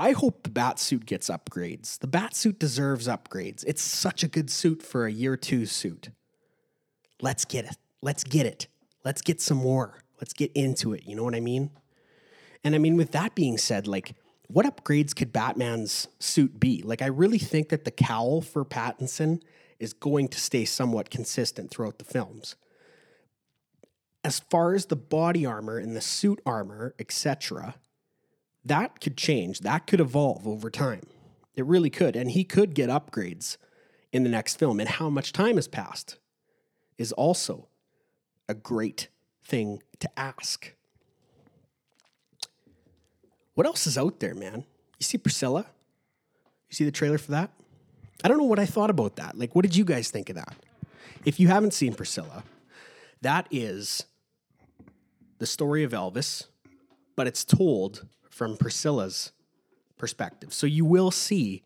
I 0.00 0.12
hope 0.12 0.44
the 0.44 0.50
bat 0.50 0.78
suit 0.78 1.04
gets 1.04 1.28
upgrades. 1.28 1.98
The 1.98 2.06
bat 2.06 2.34
suit 2.34 2.58
deserves 2.58 3.06
upgrades. 3.06 3.62
It's 3.66 3.82
such 3.82 4.24
a 4.24 4.28
good 4.28 4.48
suit 4.48 4.82
for 4.82 5.04
a 5.04 5.12
year 5.12 5.36
two 5.36 5.66
suit. 5.66 6.08
Let's 7.20 7.44
get 7.44 7.66
it. 7.66 7.76
Let's 8.00 8.24
get 8.24 8.46
it. 8.46 8.66
Let's 9.04 9.20
get 9.20 9.42
some 9.42 9.58
more. 9.58 10.02
Let's 10.18 10.32
get 10.32 10.52
into 10.54 10.94
it. 10.94 11.02
You 11.04 11.16
know 11.16 11.22
what 11.22 11.34
I 11.34 11.40
mean? 11.40 11.70
And 12.64 12.74
I 12.74 12.78
mean, 12.78 12.96
with 12.96 13.12
that 13.12 13.34
being 13.34 13.58
said, 13.58 13.86
like, 13.86 14.14
what 14.46 14.64
upgrades 14.64 15.14
could 15.14 15.34
Batman's 15.34 16.08
suit 16.18 16.58
be? 16.58 16.80
Like, 16.82 17.02
I 17.02 17.06
really 17.06 17.38
think 17.38 17.68
that 17.68 17.84
the 17.84 17.90
cowl 17.90 18.40
for 18.40 18.64
Pattinson 18.64 19.42
is 19.78 19.92
going 19.92 20.28
to 20.28 20.40
stay 20.40 20.64
somewhat 20.64 21.10
consistent 21.10 21.70
throughout 21.70 21.98
the 21.98 22.06
films. 22.06 22.56
As 24.24 24.40
far 24.40 24.74
as 24.74 24.86
the 24.86 24.96
body 24.96 25.44
armor 25.44 25.76
and 25.76 25.94
the 25.94 26.00
suit 26.00 26.40
armor, 26.46 26.94
etc., 26.98 27.74
that 28.64 29.00
could 29.00 29.16
change. 29.16 29.60
That 29.60 29.86
could 29.86 30.00
evolve 30.00 30.46
over 30.46 30.70
time. 30.70 31.02
It 31.54 31.64
really 31.64 31.90
could. 31.90 32.16
And 32.16 32.30
he 32.30 32.44
could 32.44 32.74
get 32.74 32.90
upgrades 32.90 33.56
in 34.12 34.22
the 34.22 34.30
next 34.30 34.58
film. 34.58 34.80
And 34.80 34.88
how 34.88 35.08
much 35.08 35.32
time 35.32 35.56
has 35.56 35.68
passed 35.68 36.18
is 36.98 37.12
also 37.12 37.68
a 38.48 38.54
great 38.54 39.08
thing 39.44 39.82
to 40.00 40.10
ask. 40.18 40.74
What 43.54 43.66
else 43.66 43.86
is 43.86 43.98
out 43.98 44.20
there, 44.20 44.34
man? 44.34 44.64
You 44.98 45.04
see 45.04 45.18
Priscilla? 45.18 45.66
You 46.68 46.74
see 46.74 46.84
the 46.84 46.90
trailer 46.90 47.18
for 47.18 47.32
that? 47.32 47.50
I 48.22 48.28
don't 48.28 48.38
know 48.38 48.44
what 48.44 48.58
I 48.58 48.66
thought 48.66 48.90
about 48.90 49.16
that. 49.16 49.36
Like, 49.36 49.54
what 49.54 49.62
did 49.62 49.74
you 49.74 49.84
guys 49.84 50.10
think 50.10 50.28
of 50.28 50.36
that? 50.36 50.54
If 51.24 51.40
you 51.40 51.48
haven't 51.48 51.74
seen 51.74 51.94
Priscilla, 51.94 52.44
that 53.22 53.46
is 53.50 54.04
the 55.38 55.46
story 55.46 55.82
of 55.84 55.92
Elvis, 55.92 56.46
but 57.16 57.26
it's 57.26 57.44
told 57.44 58.06
from 58.40 58.56
Priscilla's 58.56 59.32
perspective. 59.98 60.54
So 60.54 60.66
you 60.66 60.82
will 60.82 61.10
see 61.10 61.62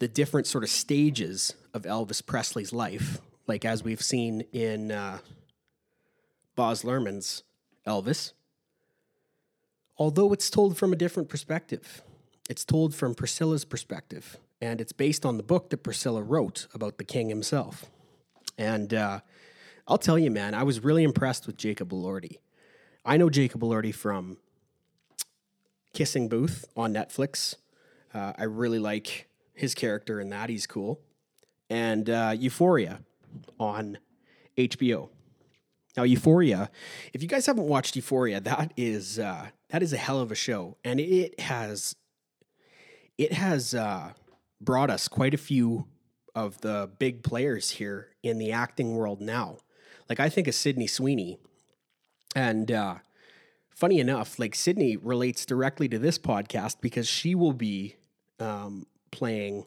the 0.00 0.08
different 0.08 0.48
sort 0.48 0.64
of 0.64 0.70
stages 0.70 1.54
of 1.72 1.82
Elvis 1.82 2.20
Presley's 2.26 2.72
life, 2.72 3.20
like 3.46 3.64
as 3.64 3.84
we've 3.84 4.02
seen 4.02 4.40
in 4.52 4.90
uh, 4.90 5.18
Baz 6.56 6.82
Luhrmann's 6.82 7.44
Elvis. 7.86 8.32
Although 9.98 10.32
it's 10.32 10.50
told 10.50 10.76
from 10.76 10.92
a 10.92 10.96
different 10.96 11.28
perspective, 11.28 12.02
it's 12.48 12.64
told 12.64 12.92
from 12.92 13.14
Priscilla's 13.14 13.64
perspective, 13.64 14.36
and 14.60 14.80
it's 14.80 14.92
based 14.92 15.24
on 15.24 15.36
the 15.36 15.44
book 15.44 15.70
that 15.70 15.84
Priscilla 15.84 16.24
wrote 16.24 16.66
about 16.74 16.98
the 16.98 17.04
king 17.04 17.28
himself. 17.28 17.86
And 18.58 18.92
uh, 18.92 19.20
I'll 19.86 19.96
tell 19.96 20.18
you, 20.18 20.32
man, 20.32 20.54
I 20.54 20.64
was 20.64 20.82
really 20.82 21.04
impressed 21.04 21.46
with 21.46 21.56
Jacob 21.56 21.90
Elordi. 21.90 22.38
I 23.04 23.16
know 23.16 23.30
Jacob 23.30 23.60
Elordi 23.60 23.94
from 23.94 24.38
Kissing 25.92 26.28
Booth 26.28 26.64
on 26.76 26.94
Netflix. 26.94 27.56
Uh, 28.12 28.32
I 28.38 28.44
really 28.44 28.78
like 28.78 29.28
his 29.54 29.74
character 29.74 30.20
in 30.20 30.30
that. 30.30 30.48
He's 30.50 30.66
cool. 30.66 31.00
And 31.68 32.08
uh, 32.08 32.34
Euphoria 32.36 33.00
on 33.58 33.98
HBO. 34.56 35.10
Now, 35.96 36.04
Euphoria, 36.04 36.70
if 37.12 37.22
you 37.22 37.28
guys 37.28 37.46
haven't 37.46 37.66
watched 37.66 37.96
Euphoria, 37.96 38.40
that 38.40 38.72
is 38.76 39.18
uh, 39.18 39.48
that 39.70 39.82
is 39.82 39.92
a 39.92 39.96
hell 39.96 40.20
of 40.20 40.30
a 40.30 40.36
show, 40.36 40.76
and 40.84 41.00
it 41.00 41.38
has 41.40 41.96
it 43.18 43.32
has 43.32 43.74
uh, 43.74 44.12
brought 44.60 44.90
us 44.90 45.08
quite 45.08 45.34
a 45.34 45.38
few 45.38 45.86
of 46.34 46.60
the 46.60 46.90
big 46.98 47.22
players 47.22 47.70
here 47.70 48.08
in 48.22 48.38
the 48.38 48.52
acting 48.52 48.94
world 48.94 49.20
now. 49.20 49.58
Like 50.08 50.20
I 50.20 50.28
think 50.28 50.46
of 50.46 50.54
Sydney 50.54 50.86
Sweeney, 50.86 51.38
and 52.36 52.70
uh, 52.70 52.96
funny 53.80 53.98
enough, 53.98 54.38
like 54.38 54.54
Sydney 54.54 54.98
relates 54.98 55.46
directly 55.46 55.88
to 55.88 55.98
this 55.98 56.18
podcast 56.18 56.76
because 56.82 57.08
she 57.08 57.34
will 57.34 57.54
be 57.54 57.96
um, 58.38 58.86
playing. 59.10 59.66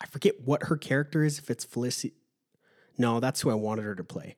I 0.00 0.06
forget 0.06 0.40
what 0.42 0.64
her 0.64 0.76
character 0.78 1.22
is. 1.22 1.38
If 1.38 1.50
it's 1.50 1.64
Felicity, 1.64 2.14
no, 2.96 3.20
that's 3.20 3.42
who 3.42 3.50
I 3.50 3.54
wanted 3.54 3.84
her 3.84 3.94
to 3.94 4.04
play. 4.04 4.36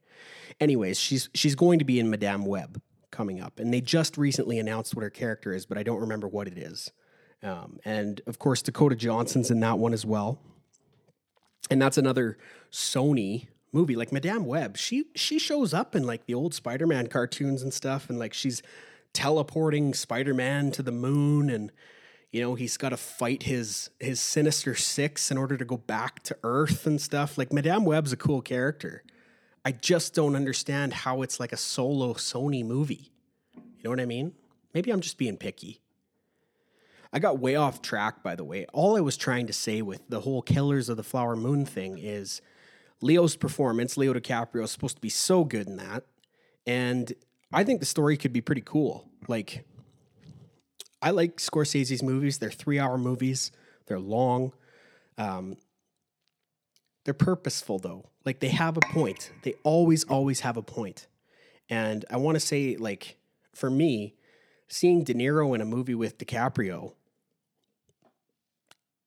Anyways, 0.61 0.99
she's 0.99 1.29
she's 1.33 1.55
going 1.55 1.79
to 1.79 1.85
be 1.85 2.01
in 2.01 2.11
Madame 2.11 2.45
Web 2.45 2.83
coming 3.13 3.41
up, 3.41 3.61
and 3.61 3.73
they 3.73 3.81
just 3.81 4.19
recently 4.19 4.59
announced 4.59 4.97
what 4.97 5.05
her 5.05 5.11
character 5.11 5.53
is, 5.53 5.65
but 5.65 5.79
I 5.79 5.85
don't 5.85 6.01
remember 6.01 6.27
what 6.27 6.49
it 6.49 6.59
is. 6.59 6.91
Um, 7.43 7.79
and 7.85 8.21
of 8.27 8.41
course, 8.41 8.63
Dakota 8.63 8.97
Johnson's 8.97 9.51
in 9.51 9.61
that 9.61 9.79
one 9.79 9.93
as 9.93 10.05
well. 10.05 10.41
And 11.71 11.81
that's 11.81 11.99
another 11.99 12.37
Sony 12.73 13.47
movie. 13.73 13.97
Like 13.97 14.13
Madame 14.13 14.47
Web, 14.47 14.77
she 14.77 15.07
she 15.15 15.39
shows 15.39 15.75
up 15.75 15.95
in 15.95 16.05
like 16.05 16.27
the 16.27 16.35
old 16.35 16.55
Spider-Man 16.55 17.09
cartoons 17.09 17.63
and 17.63 17.73
stuff, 17.73 18.09
and 18.09 18.19
like 18.19 18.35
she's 18.35 18.63
teleporting 19.13 19.95
Spider-Man 19.95 20.71
to 20.73 20.83
the 20.83 20.93
moon, 20.93 21.51
and 21.51 21.73
you 22.31 22.41
know 22.41 22.55
he's 22.55 22.77
got 22.77 22.91
to 22.91 22.97
fight 22.97 23.45
his 23.45 23.91
his 24.01 24.21
Sinister 24.21 24.75
Six 24.75 25.31
in 25.31 25.39
order 25.39 25.57
to 25.57 25.65
go 25.65 25.77
back 25.77 26.23
to 26.25 26.37
Earth 26.43 26.87
and 26.87 27.01
stuff. 27.01 27.39
Like 27.39 27.53
Madame 27.53 27.85
Web's 27.85 28.13
a 28.13 28.17
cool 28.17 28.43
character. 28.43 29.03
I 29.65 29.73
just 29.73 30.15
don't 30.15 30.37
understand 30.37 30.93
how 30.93 31.23
it's 31.23 31.41
like 31.41 31.53
a 31.53 31.57
solo 31.57 32.15
Sony 32.15 32.65
movie. 32.65 33.11
You 33.57 33.83
know 33.85 33.91
what 33.91 34.01
I 34.01 34.07
mean? 34.07 34.33
Maybe 34.73 34.93
I'm 34.93 35.01
just 35.01 35.19
being 35.19 35.37
picky. 35.37 35.81
I 37.13 37.19
got 37.19 37.39
way 37.39 37.57
off 37.57 37.83
track, 37.83 38.23
by 38.23 38.37
the 38.37 38.45
way. 38.45 38.67
All 38.73 38.97
I 38.97 39.01
was 39.01 39.17
trying 39.17 39.47
to 39.47 39.53
say 39.53 39.83
with 39.83 40.03
the 40.09 40.21
whole 40.21 40.43
Killers 40.43 40.89
of 40.89 40.97
the 40.97 41.03
Flower 41.03 41.35
Moon 41.35 41.65
thing 41.65 41.99
is 41.99 42.43
Leo's 43.03 43.37
performance, 43.37 43.97
Leo 43.97 44.15
DiCaprio, 44.15 44.65
is 44.65 44.71
supposed 44.71 44.97
to 44.97 45.03
be 45.03 45.09
so 45.09 45.45
good 45.45 45.67
in 45.67 45.77
that. 45.77 46.05
And 46.67 47.13
I 47.53 47.65
think 47.65 47.81
the 47.81 47.87
story 47.87 48.17
could 48.17 48.33
be 48.33 48.41
pretty 48.41 48.63
cool. 48.63 49.09
Like, 49.29 49.65
I 51.03 51.11
like 51.11 51.37
Scorsese's 51.37 52.03
movies. 52.03 52.39
They're 52.39 52.51
three 52.51 52.79
hour 52.79 52.99
movies, 52.99 53.53
they're 53.87 54.01
long. 54.01 54.53
Um, 55.19 55.57
they're 57.05 57.15
purposeful, 57.15 57.79
though. 57.79 58.11
Like, 58.25 58.41
they 58.41 58.49
have 58.49 58.77
a 58.77 58.81
point. 58.81 59.31
They 59.43 59.55
always, 59.63 60.03
always 60.05 60.41
have 60.41 60.57
a 60.57 60.63
point. 60.63 61.07
And 61.69 62.05
I 62.11 62.17
want 62.17 62.35
to 62.37 62.41
say, 62.41 62.77
like, 62.77 63.17
for 63.55 63.71
me, 63.71 64.17
seeing 64.69 65.05
De 65.05 65.15
Niro 65.15 65.55
in 65.55 65.61
a 65.61 65.65
movie 65.65 65.95
with 65.95 66.19
DiCaprio, 66.19 66.95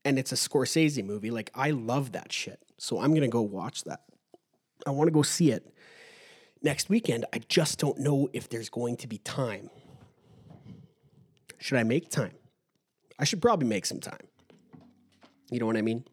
and 0.05 0.17
it's 0.17 0.31
a 0.31 0.35
Scorsese 0.35 1.03
movie, 1.03 1.29
like, 1.29 1.51
I 1.53 1.71
love 1.71 2.13
that 2.13 2.31
shit. 2.31 2.63
So 2.79 2.99
I'm 2.99 3.09
going 3.09 3.21
to 3.21 3.27
go 3.27 3.41
watch 3.41 3.83
that. 3.83 4.03
I 4.87 4.91
want 4.91 5.09
to 5.09 5.11
go 5.11 5.21
see 5.21 5.51
it 5.51 5.67
next 6.63 6.89
weekend. 6.89 7.25
I 7.33 7.39
just 7.49 7.77
don't 7.77 7.99
know 7.99 8.29
if 8.31 8.47
there's 8.47 8.69
going 8.69 8.95
to 8.97 9.07
be 9.07 9.17
time. 9.17 9.69
Should 11.57 11.77
I 11.77 11.83
make 11.83 12.09
time? 12.09 12.31
I 13.19 13.25
should 13.25 13.41
probably 13.41 13.67
make 13.67 13.85
some 13.85 13.99
time. 13.99 14.27
You 15.51 15.59
know 15.59 15.65
what 15.65 15.75
I 15.75 15.81
mean? 15.81 16.05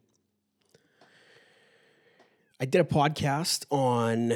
I 2.61 2.65
did 2.65 2.81
a 2.81 2.85
podcast 2.85 3.65
on 3.71 4.33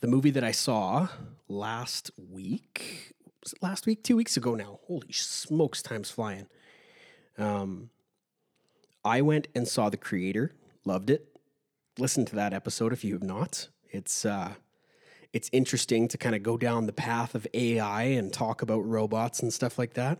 the 0.00 0.06
movie 0.06 0.30
that 0.30 0.44
I 0.44 0.52
saw 0.52 1.08
last 1.48 2.12
week. 2.16 3.14
Was 3.42 3.54
it 3.54 3.62
last 3.62 3.86
week? 3.86 4.04
Two 4.04 4.16
weeks 4.16 4.36
ago 4.36 4.54
now. 4.54 4.78
Holy 4.86 5.10
smokes, 5.10 5.82
time's 5.82 6.12
flying. 6.12 6.46
Um, 7.36 7.90
I 9.04 9.20
went 9.20 9.48
and 9.54 9.66
saw 9.66 9.90
The 9.90 9.96
Creator, 9.96 10.54
loved 10.84 11.10
it 11.10 11.35
listen 11.98 12.24
to 12.26 12.36
that 12.36 12.52
episode 12.52 12.92
if 12.92 13.04
you 13.04 13.14
have 13.14 13.22
not. 13.22 13.68
It's 13.90 14.24
uh, 14.24 14.54
it's 15.32 15.50
interesting 15.52 16.08
to 16.08 16.18
kind 16.18 16.34
of 16.34 16.42
go 16.42 16.56
down 16.56 16.86
the 16.86 16.92
path 16.92 17.34
of 17.34 17.46
AI 17.54 18.02
and 18.04 18.32
talk 18.32 18.62
about 18.62 18.80
robots 18.80 19.40
and 19.40 19.52
stuff 19.52 19.78
like 19.78 19.94
that. 19.94 20.18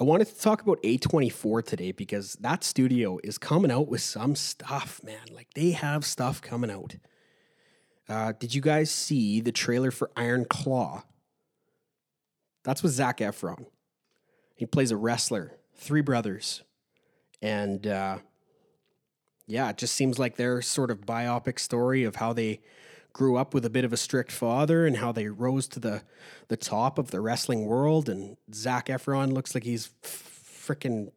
I 0.00 0.04
wanted 0.04 0.28
to 0.28 0.38
talk 0.38 0.62
about 0.62 0.82
A24 0.82 1.64
today 1.64 1.92
because 1.92 2.34
that 2.40 2.64
studio 2.64 3.18
is 3.22 3.38
coming 3.38 3.70
out 3.70 3.88
with 3.88 4.00
some 4.00 4.34
stuff, 4.34 5.00
man. 5.04 5.20
Like 5.30 5.48
they 5.54 5.72
have 5.72 6.04
stuff 6.04 6.40
coming 6.40 6.70
out. 6.70 6.96
Uh, 8.08 8.32
did 8.38 8.54
you 8.54 8.60
guys 8.60 8.90
see 8.90 9.40
the 9.40 9.52
trailer 9.52 9.90
for 9.90 10.10
Iron 10.16 10.44
Claw? 10.44 11.04
That's 12.64 12.82
with 12.82 12.92
Zac 12.92 13.18
Efron. 13.18 13.66
He 14.56 14.66
plays 14.66 14.90
a 14.90 14.96
wrestler, 14.96 15.56
three 15.76 16.00
brothers, 16.00 16.62
and 17.40 17.86
uh, 17.86 18.18
yeah, 19.46 19.70
it 19.70 19.76
just 19.76 19.94
seems 19.94 20.18
like 20.18 20.36
their 20.36 20.62
sort 20.62 20.90
of 20.90 21.06
biopic 21.06 21.58
story 21.58 22.04
of 22.04 22.16
how 22.16 22.32
they 22.32 22.60
grew 23.12 23.36
up 23.36 23.52
with 23.52 23.64
a 23.64 23.70
bit 23.70 23.84
of 23.84 23.92
a 23.92 23.96
strict 23.96 24.32
father 24.32 24.86
and 24.86 24.96
how 24.96 25.12
they 25.12 25.28
rose 25.28 25.68
to 25.68 25.80
the 25.80 26.02
the 26.48 26.56
top 26.56 26.98
of 26.98 27.10
the 27.10 27.20
wrestling 27.20 27.66
world. 27.66 28.08
And 28.08 28.36
Zac 28.54 28.86
Efron 28.86 29.32
looks 29.32 29.54
like 29.54 29.64
he's 29.64 29.90
freaking 30.02 31.12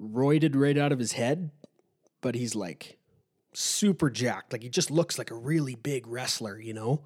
roided 0.00 0.54
right 0.54 0.78
out 0.78 0.92
of 0.92 0.98
his 0.98 1.12
head, 1.12 1.50
but 2.20 2.34
he's 2.34 2.54
like 2.54 2.98
super 3.54 4.10
jacked. 4.10 4.52
Like 4.52 4.62
he 4.62 4.68
just 4.68 4.90
looks 4.90 5.18
like 5.18 5.30
a 5.30 5.36
really 5.36 5.74
big 5.74 6.06
wrestler, 6.06 6.60
you 6.60 6.74
know. 6.74 7.02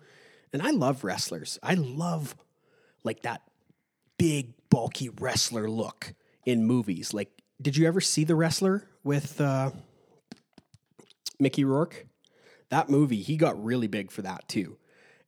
And 0.53 0.63
I 0.63 0.71
love 0.71 1.05
wrestlers. 1.05 1.59
I 1.63 1.75
love 1.75 2.37
like 3.05 3.23
that 3.23 3.43
big, 4.19 4.55
bulky 4.71 5.09
wrestler 5.09 5.69
look 5.69 6.15
in 6.45 6.65
movies. 6.65 7.13
Like, 7.13 7.31
did 7.61 7.77
you 7.77 7.87
ever 7.87 8.01
see 8.01 8.25
The 8.25 8.35
Wrestler 8.35 8.89
with 9.05 9.41
uh, 9.41 9.71
Mickey 11.39 11.65
Rourke? 11.65 12.07
That 12.69 12.91
movie, 12.91 13.23
he 13.23 13.37
got 13.37 13.63
really 13.63 13.87
big 13.87 14.11
for 14.11 14.23
that 14.23 14.49
too. 14.49 14.79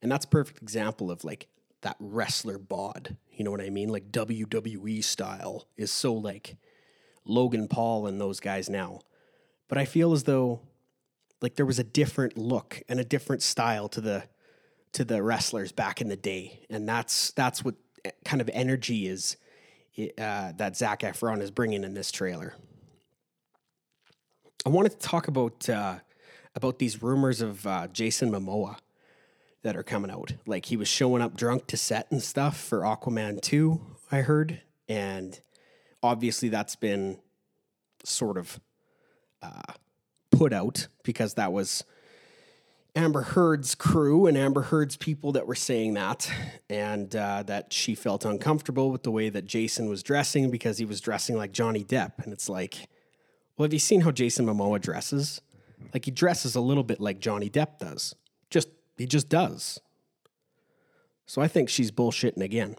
And 0.01 0.11
that's 0.11 0.25
a 0.25 0.29
perfect 0.29 0.61
example 0.61 1.11
of 1.11 1.23
like 1.23 1.47
that 1.81 1.95
wrestler 1.99 2.57
bod. 2.57 3.17
You 3.31 3.45
know 3.45 3.51
what 3.51 3.61
I 3.61 3.69
mean? 3.69 3.89
Like 3.89 4.11
WWE 4.11 5.03
style 5.03 5.67
is 5.77 5.91
so 5.91 6.13
like 6.13 6.57
Logan 7.25 7.67
Paul 7.67 8.07
and 8.07 8.19
those 8.19 8.39
guys 8.39 8.69
now. 8.69 9.01
But 9.67 9.77
I 9.77 9.85
feel 9.85 10.13
as 10.13 10.23
though 10.23 10.61
like 11.41 11.55
there 11.55 11.65
was 11.65 11.79
a 11.79 11.83
different 11.83 12.37
look 12.37 12.81
and 12.89 12.99
a 12.99 13.03
different 13.03 13.41
style 13.41 13.87
to 13.89 14.01
the 14.01 14.23
to 14.91 15.05
the 15.05 15.21
wrestlers 15.21 15.71
back 15.71 16.01
in 16.01 16.09
the 16.09 16.15
day, 16.15 16.65
and 16.69 16.89
that's 16.89 17.31
that's 17.31 17.63
what 17.63 17.75
kind 18.25 18.41
of 18.41 18.49
energy 18.53 19.07
is 19.07 19.37
uh, 20.17 20.51
that 20.53 20.75
Zac 20.75 21.01
Efron 21.01 21.41
is 21.41 21.51
bringing 21.51 21.83
in 21.83 21.93
this 21.93 22.11
trailer. 22.11 22.55
I 24.65 24.69
wanted 24.69 24.91
to 24.91 24.97
talk 24.99 25.27
about 25.27 25.69
uh, 25.69 25.99
about 26.55 26.79
these 26.79 27.01
rumors 27.01 27.41
of 27.41 27.65
uh, 27.65 27.87
Jason 27.87 28.31
Momoa 28.31 28.77
that 29.61 29.75
are 29.75 29.83
coming 29.83 30.11
out. 30.11 30.33
Like 30.45 30.65
he 30.65 30.77
was 30.77 30.87
showing 30.87 31.21
up 31.21 31.35
drunk 31.35 31.67
to 31.67 31.77
set 31.77 32.11
and 32.11 32.21
stuff 32.21 32.57
for 32.57 32.81
Aquaman 32.81 33.41
2, 33.41 33.79
I 34.11 34.21
heard. 34.21 34.61
And 34.87 35.39
obviously 36.01 36.49
that's 36.49 36.75
been 36.75 37.19
sort 38.03 38.37
of 38.37 38.59
uh, 39.41 39.73
put 40.31 40.53
out 40.53 40.87
because 41.03 41.35
that 41.35 41.51
was 41.51 41.83
Amber 42.95 43.21
Heard's 43.21 43.75
crew 43.75 44.25
and 44.25 44.37
Amber 44.37 44.63
Heard's 44.63 44.97
people 44.97 45.33
that 45.33 45.45
were 45.45 45.55
saying 45.55 45.93
that, 45.93 46.31
and 46.69 47.15
uh, 47.15 47.43
that 47.43 47.71
she 47.71 47.95
felt 47.95 48.25
uncomfortable 48.25 48.91
with 48.91 49.03
the 49.03 49.11
way 49.11 49.29
that 49.29 49.45
Jason 49.45 49.87
was 49.87 50.03
dressing 50.03 50.49
because 50.49 50.77
he 50.77 50.85
was 50.85 50.99
dressing 50.99 51.37
like 51.37 51.51
Johnny 51.51 51.83
Depp. 51.83 52.23
And 52.23 52.33
it's 52.33 52.49
like, 52.49 52.89
well, 53.59 53.65
have 53.65 53.73
you 53.73 53.79
seen 53.79 54.01
how 54.01 54.11
Jason 54.11 54.45
Momoa 54.45 54.79
dresses? 54.79 55.41
Like 55.93 56.05
he 56.05 56.11
dresses 56.11 56.55
a 56.55 56.61
little 56.61 56.83
bit 56.83 57.01
like 57.01 57.19
Johnny 57.19 57.49
Depp 57.49 57.77
does. 57.77 58.15
Just 58.49 58.69
he 58.97 59.05
just 59.05 59.27
does. 59.27 59.81
So 61.25 61.41
I 61.41 61.49
think 61.49 61.67
she's 61.67 61.91
bullshitting 61.91 62.41
again. 62.41 62.77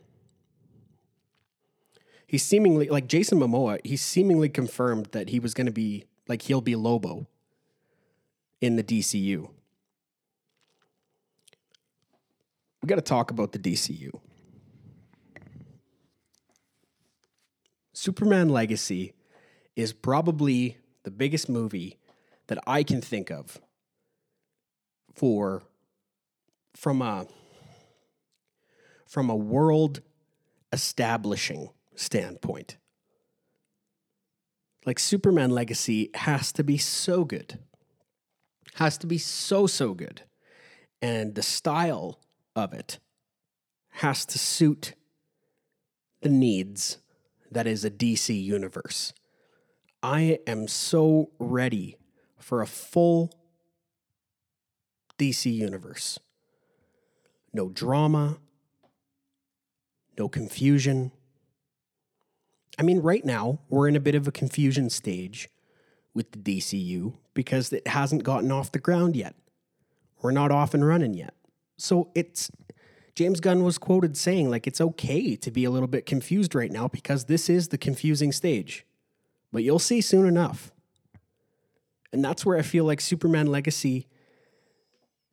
He's 2.27 2.43
seemingly 2.43 2.89
like 2.89 3.09
Jason 3.09 3.39
Momoa, 3.39 3.79
he's 3.85 4.01
seemingly 4.01 4.49
confirmed 4.49 5.09
that 5.13 5.29
he 5.29 5.39
was 5.39 5.53
going 5.53 5.67
to 5.67 5.73
be 5.73 6.07
like 6.29 6.43
he'll 6.43 6.63
be 6.63 6.77
Lobo 6.77 7.27
in 8.63 8.77
the 8.77 8.83
DCU. 8.83 9.51
We 12.83 12.87
got 12.87 12.95
to 12.95 13.03
talk 13.03 13.31
about 13.31 13.53
the 13.53 13.59
DCU. 13.59 14.19
Superman 17.93 18.49
Legacy 18.49 19.13
is 19.77 19.93
probably 19.93 20.79
the 21.05 21.11
biggest 21.11 21.49
movie 21.49 21.99
that 22.49 22.59
I 22.67 22.83
can 22.83 23.01
think 23.01 23.31
of 23.31 23.61
for 25.15 25.63
from 26.75 27.03
a 27.03 27.27
from 29.07 29.29
a 29.29 29.37
world 29.37 30.01
establishing 30.73 31.71
standpoint. 31.95 32.77
Like 34.87 34.99
Superman 34.99 35.51
Legacy 35.51 36.11
has 36.15 36.53
to 36.53 36.65
be 36.65 36.79
so 36.79 37.25
good. 37.25 37.59
Has 38.75 38.97
to 38.99 39.07
be 39.07 39.19
so 39.19 39.67
so 39.67 39.95
good. 39.95 40.23
And 41.03 41.35
the 41.35 41.43
style 41.43 42.21
of 42.55 42.73
it 42.73 42.99
has 43.95 44.25
to 44.27 44.39
suit 44.39 44.95
the 46.23 46.29
needs 46.29 46.99
that 47.51 47.67
is 47.67 47.85
a 47.85 47.91
DC 47.91 48.43
universe. 48.43 49.13
I 50.03 50.39
am 50.47 50.67
so 50.67 51.31
ready 51.39 51.97
for 52.39 52.63
a 52.63 52.67
full 52.67 53.33
DC 55.19 55.53
universe. 55.53 56.19
No 57.53 57.69
drama, 57.69 58.39
no 60.19 60.29
confusion. 60.29 61.13
I 62.79 62.83
mean, 62.83 63.01
right 63.01 63.25
now, 63.25 63.61
we're 63.69 63.89
in 63.89 63.97
a 63.97 64.01
bit 64.01 64.15
of 64.15 64.27
a 64.27 64.33
confusion 64.33 64.89
stage 64.89 65.51
with 66.15 66.33
the 66.33 66.39
DCU 66.39 67.15
because 67.35 67.73
it 67.73 67.87
hasn't 67.87 68.25
gotten 68.25 68.51
off 68.51 68.73
the 68.73 68.79
ground 68.79 69.17
yet. 69.17 69.35
We're 70.23 70.31
not 70.31 70.51
off 70.51 70.73
and 70.73 70.87
running 70.87 71.15
yet. 71.15 71.35
So 71.77 72.11
it's 72.15 72.51
James 73.15 73.41
Gunn 73.41 73.65
was 73.65 73.77
quoted 73.77 74.17
saying 74.17 74.49
like 74.49 74.67
it's 74.67 74.81
okay 74.81 75.37
to 75.37 75.51
be 75.51 75.65
a 75.65 75.71
little 75.71 75.89
bit 75.89 76.07
confused 76.07 76.55
right 76.55 76.71
now 76.71 76.89
because 76.89 77.25
this 77.25 77.51
is 77.51 77.69
the 77.69 77.79
confusing 77.79 78.33
stage. 78.33 78.87
But 79.53 79.63
you'll 79.63 79.79
see 79.79 80.01
soon 80.01 80.27
enough. 80.27 80.73
And 82.13 82.25
that's 82.25 82.45
where 82.45 82.59
I 82.59 82.63
feel 82.63 82.85
like 82.85 83.01
Superman 83.01 83.47
Legacy 83.47 84.07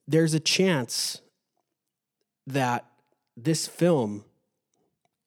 there's 0.07 0.33
a 0.33 0.39
chance 0.39 1.21
that 2.47 2.85
this 3.35 3.67
film 3.67 4.23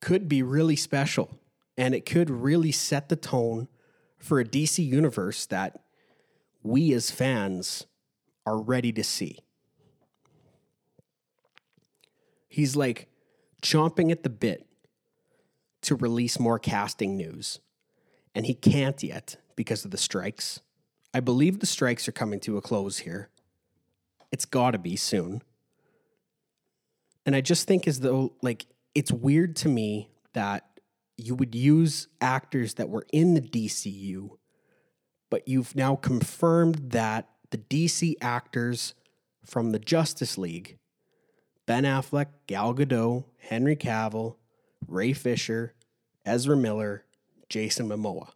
could 0.00 0.28
be 0.28 0.42
really 0.42 0.76
special 0.76 1.38
and 1.76 1.94
it 1.94 2.06
could 2.06 2.30
really 2.30 2.72
set 2.72 3.08
the 3.08 3.16
tone 3.16 3.68
for 4.18 4.40
a 4.40 4.44
DC 4.44 4.84
universe 4.84 5.46
that 5.46 5.82
we 6.62 6.92
as 6.94 7.10
fans 7.10 7.86
are 8.46 8.58
ready 8.58 8.92
to 8.92 9.04
see. 9.04 9.38
He's 12.48 12.74
like 12.74 13.08
chomping 13.62 14.10
at 14.10 14.22
the 14.22 14.30
bit 14.30 14.66
to 15.82 15.94
release 15.94 16.40
more 16.40 16.58
casting 16.58 17.16
news, 17.16 17.60
and 18.34 18.46
he 18.46 18.54
can't 18.54 19.02
yet 19.02 19.36
because 19.56 19.84
of 19.84 19.90
the 19.90 19.98
strikes. 19.98 20.60
I 21.12 21.20
believe 21.20 21.58
the 21.58 21.66
strikes 21.66 22.08
are 22.08 22.12
coming 22.12 22.40
to 22.40 22.56
a 22.56 22.62
close 22.62 22.98
here. 22.98 23.30
It's 24.30 24.44
got 24.44 24.72
to 24.72 24.78
be 24.78 24.96
soon. 24.96 25.42
And 27.26 27.34
I 27.34 27.40
just 27.40 27.66
think 27.66 27.86
as 27.88 28.00
though, 28.00 28.32
like, 28.42 28.66
it's 28.94 29.12
weird 29.12 29.56
to 29.56 29.68
me 29.68 30.10
that 30.32 30.66
you 31.16 31.34
would 31.34 31.54
use 31.54 32.08
actors 32.20 32.74
that 32.74 32.88
were 32.88 33.06
in 33.12 33.34
the 33.34 33.40
DCU, 33.40 34.30
but 35.28 35.46
you've 35.46 35.76
now 35.76 35.96
confirmed 35.96 36.90
that 36.90 37.28
the 37.50 37.58
DC 37.58 38.14
actors 38.20 38.94
from 39.44 39.72
the 39.72 39.78
Justice 39.78 40.38
League 40.38 40.78
Ben 41.66 41.84
Affleck, 41.84 42.26
Gal 42.46 42.74
Gadot, 42.74 43.24
Henry 43.38 43.76
Cavill, 43.76 44.36
Ray 44.88 45.12
Fisher, 45.12 45.74
Ezra 46.24 46.56
Miller, 46.56 47.04
Jason 47.50 47.88
Momoa. 47.88 48.28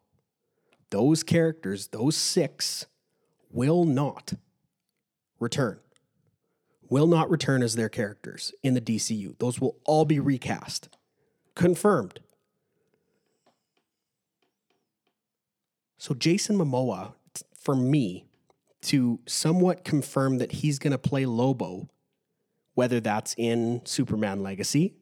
Those 0.90 1.22
characters, 1.22 1.88
those 1.88 2.16
six, 2.16 2.86
will 3.50 3.84
not 3.84 4.34
return. 5.40 5.80
Will 6.90 7.06
not 7.06 7.30
return 7.30 7.62
as 7.62 7.74
their 7.74 7.88
characters 7.88 8.52
in 8.62 8.74
the 8.74 8.80
DCU. 8.80 9.38
Those 9.38 9.58
will 9.58 9.78
all 9.84 10.04
be 10.04 10.20
recast. 10.20 10.90
Confirmed. 11.54 12.20
So, 15.96 16.12
Jason 16.12 16.58
Momoa, 16.58 17.14
for 17.58 17.74
me, 17.74 18.26
to 18.82 19.20
somewhat 19.24 19.84
confirm 19.84 20.36
that 20.36 20.52
he's 20.52 20.78
going 20.78 20.90
to 20.90 20.98
play 20.98 21.24
Lobo 21.24 21.88
whether 22.74 23.00
that's 23.00 23.34
in 23.38 23.80
Superman 23.84 24.42
Legacy 24.42 24.94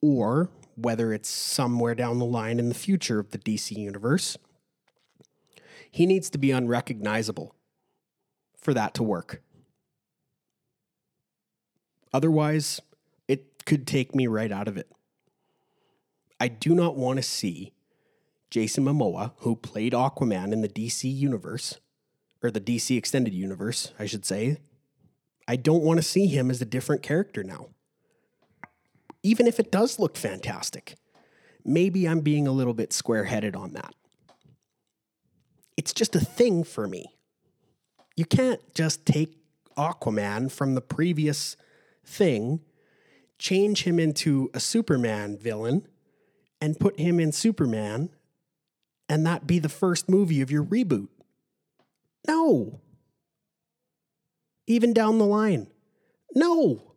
or 0.00 0.50
whether 0.78 1.12
it's 1.12 1.28
somewhere 1.28 1.94
down 1.94 2.18
the 2.18 2.24
line 2.24 2.58
in 2.58 2.68
the 2.68 2.74
future 2.74 3.18
of 3.18 3.30
the 3.30 3.38
DC 3.38 3.76
universe. 3.76 4.36
He 5.90 6.06
needs 6.06 6.30
to 6.30 6.38
be 6.38 6.50
unrecognizable 6.50 7.54
for 8.56 8.72
that 8.74 8.94
to 8.94 9.02
work. 9.02 9.42
Otherwise, 12.12 12.80
it 13.26 13.64
could 13.66 13.86
take 13.86 14.14
me 14.14 14.26
right 14.26 14.52
out 14.52 14.68
of 14.68 14.76
it. 14.76 14.90
I 16.40 16.48
do 16.48 16.74
not 16.74 16.96
want 16.96 17.18
to 17.18 17.22
see 17.22 17.72
Jason 18.50 18.84
Momoa, 18.84 19.32
who 19.38 19.56
played 19.56 19.92
Aquaman 19.92 20.52
in 20.52 20.62
the 20.62 20.68
DC 20.68 21.12
universe, 21.12 21.80
or 22.42 22.50
the 22.50 22.60
DC 22.60 22.96
extended 22.96 23.34
universe, 23.34 23.92
I 23.98 24.06
should 24.06 24.24
say, 24.24 24.58
I 25.46 25.56
don't 25.56 25.82
want 25.82 25.98
to 25.98 26.02
see 26.02 26.26
him 26.26 26.50
as 26.50 26.62
a 26.62 26.66
different 26.66 27.02
character 27.02 27.42
now. 27.42 27.68
Even 29.22 29.46
if 29.46 29.58
it 29.58 29.72
does 29.72 29.98
look 29.98 30.16
fantastic. 30.16 30.96
Maybe 31.64 32.08
I'm 32.08 32.20
being 32.20 32.46
a 32.46 32.52
little 32.52 32.74
bit 32.74 32.92
square 32.92 33.24
headed 33.24 33.56
on 33.56 33.72
that. 33.72 33.94
It's 35.76 35.92
just 35.92 36.16
a 36.16 36.20
thing 36.20 36.64
for 36.64 36.88
me. 36.88 37.14
You 38.16 38.24
can't 38.24 38.60
just 38.74 39.04
take 39.04 39.36
Aquaman 39.76 40.50
from 40.50 40.74
the 40.74 40.80
previous 40.80 41.56
thing, 42.04 42.60
change 43.38 43.84
him 43.84 44.00
into 44.00 44.50
a 44.54 44.60
Superman 44.60 45.36
villain, 45.36 45.86
and 46.60 46.80
put 46.80 46.98
him 46.98 47.20
in 47.20 47.30
Superman, 47.30 48.10
and 49.08 49.24
that 49.26 49.46
be 49.46 49.58
the 49.58 49.68
first 49.68 50.08
movie 50.08 50.40
of 50.40 50.50
your 50.50 50.64
reboot. 50.64 51.08
No 52.26 52.80
even 54.68 54.92
down 54.92 55.18
the 55.18 55.26
line. 55.26 55.66
No. 56.34 56.87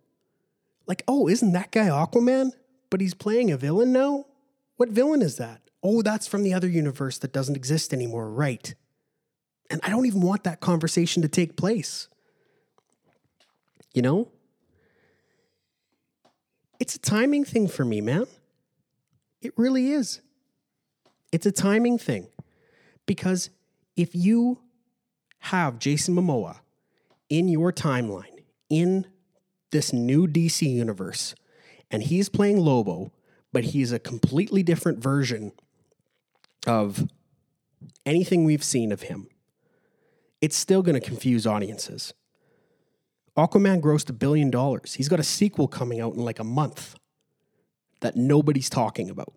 Like, 0.87 1.03
oh, 1.07 1.27
isn't 1.27 1.53
that 1.53 1.71
guy 1.71 1.87
Aquaman? 1.87 2.51
But 2.89 3.01
he's 3.01 3.13
playing 3.13 3.51
a 3.51 3.57
villain 3.57 3.91
now? 3.91 4.25
What 4.77 4.89
villain 4.89 5.21
is 5.21 5.37
that? 5.37 5.61
Oh, 5.83 6.01
that's 6.01 6.27
from 6.27 6.43
the 6.43 6.53
other 6.53 6.67
universe 6.67 7.17
that 7.19 7.33
doesn't 7.33 7.55
exist 7.55 7.93
anymore, 7.93 8.29
right? 8.29 8.73
And 9.69 9.79
I 9.83 9.89
don't 9.89 10.05
even 10.05 10.21
want 10.21 10.43
that 10.43 10.59
conversation 10.59 11.21
to 11.21 11.27
take 11.27 11.55
place. 11.55 12.07
You 13.93 14.01
know? 14.01 14.31
It's 16.79 16.95
a 16.95 16.99
timing 16.99 17.45
thing 17.45 17.67
for 17.67 17.85
me, 17.85 18.01
man. 18.01 18.25
It 19.41 19.53
really 19.55 19.91
is. 19.91 20.21
It's 21.31 21.45
a 21.45 21.51
timing 21.51 21.97
thing. 21.97 22.27
Because 23.05 23.49
if 23.95 24.13
you 24.13 24.59
have 25.39 25.79
Jason 25.79 26.15
Momoa 26.15 26.59
in 27.29 27.47
your 27.47 27.71
timeline, 27.71 28.43
in 28.69 29.07
this 29.71 29.91
new 29.93 30.27
DC 30.27 30.69
universe, 30.69 31.35
and 31.89 32.03
he's 32.03 32.29
playing 32.29 32.57
Lobo, 32.57 33.11
but 33.51 33.65
he's 33.65 33.91
a 33.91 33.99
completely 33.99 34.63
different 34.63 34.99
version 34.99 35.51
of 36.67 37.07
anything 38.05 38.43
we've 38.43 38.63
seen 38.63 38.91
of 38.91 39.03
him, 39.03 39.27
it's 40.41 40.55
still 40.55 40.81
going 40.81 40.99
to 40.99 41.05
confuse 41.05 41.45
audiences. 41.45 42.13
Aquaman 43.37 43.81
grossed 43.81 44.09
a 44.09 44.13
billion 44.13 44.49
dollars. 44.49 44.95
He's 44.95 45.07
got 45.07 45.19
a 45.19 45.23
sequel 45.23 45.67
coming 45.67 46.01
out 46.01 46.13
in 46.13 46.19
like 46.19 46.39
a 46.39 46.43
month 46.43 46.95
that 48.01 48.15
nobody's 48.15 48.69
talking 48.69 49.09
about. 49.09 49.33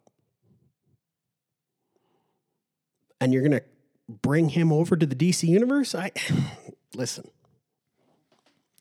And 3.20 3.32
you're 3.32 3.42
going 3.42 3.52
to 3.52 3.64
bring 4.08 4.50
him 4.50 4.72
over 4.72 4.96
to 4.96 5.06
the 5.06 5.14
DC 5.14 5.48
universe? 5.48 5.94
I 5.94 6.10
listen. 6.94 7.30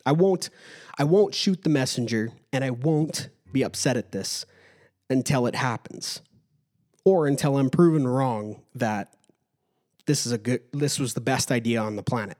I 0.05 0.11
won't 0.11 0.49
I 0.97 1.03
won't 1.03 1.33
shoot 1.33 1.63
the 1.63 1.69
messenger 1.69 2.31
and 2.51 2.63
I 2.63 2.69
won't 2.69 3.29
be 3.51 3.63
upset 3.63 3.97
at 3.97 4.11
this 4.11 4.45
until 5.09 5.45
it 5.47 5.55
happens. 5.55 6.21
Or 7.05 7.27
until 7.27 7.57
I'm 7.57 7.69
proven 7.69 8.07
wrong 8.07 8.61
that 8.75 9.13
this 10.05 10.25
is 10.25 10.31
a 10.31 10.37
good 10.37 10.61
this 10.71 10.99
was 10.99 11.13
the 11.13 11.21
best 11.21 11.51
idea 11.51 11.81
on 11.81 11.95
the 11.95 12.03
planet. 12.03 12.37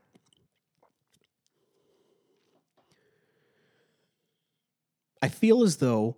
I 5.22 5.28
feel 5.28 5.62
as 5.62 5.76
though 5.76 6.16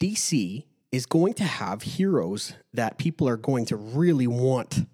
DC 0.00 0.64
is 0.92 1.06
going 1.06 1.34
to 1.34 1.44
have 1.44 1.82
heroes 1.82 2.54
that 2.72 2.98
people 2.98 3.28
are 3.28 3.36
going 3.36 3.66
to 3.66 3.76
really 3.76 4.26
want 4.26 4.86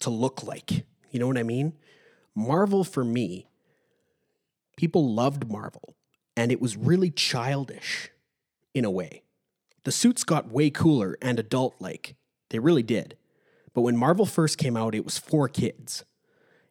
to 0.00 0.10
look 0.10 0.42
like. 0.42 0.84
You 1.10 1.20
know 1.20 1.26
what 1.26 1.38
I 1.38 1.44
mean? 1.44 1.74
Marvel 2.34 2.84
for 2.84 3.04
me, 3.04 3.47
people 4.78 5.12
loved 5.12 5.50
Marvel 5.50 5.96
and 6.36 6.52
it 6.52 6.60
was 6.60 6.76
really 6.76 7.10
childish 7.10 8.10
in 8.72 8.84
a 8.84 8.90
way. 8.90 9.24
The 9.82 9.90
suits 9.90 10.22
got 10.22 10.52
way 10.52 10.70
cooler 10.70 11.18
and 11.20 11.36
adult 11.40 11.74
like. 11.80 12.14
They 12.50 12.60
really 12.60 12.84
did. 12.84 13.16
But 13.74 13.80
when 13.80 13.96
Marvel 13.96 14.24
first 14.24 14.56
came 14.56 14.76
out, 14.76 14.94
it 14.94 15.04
was 15.04 15.18
for 15.18 15.48
kids. 15.48 16.04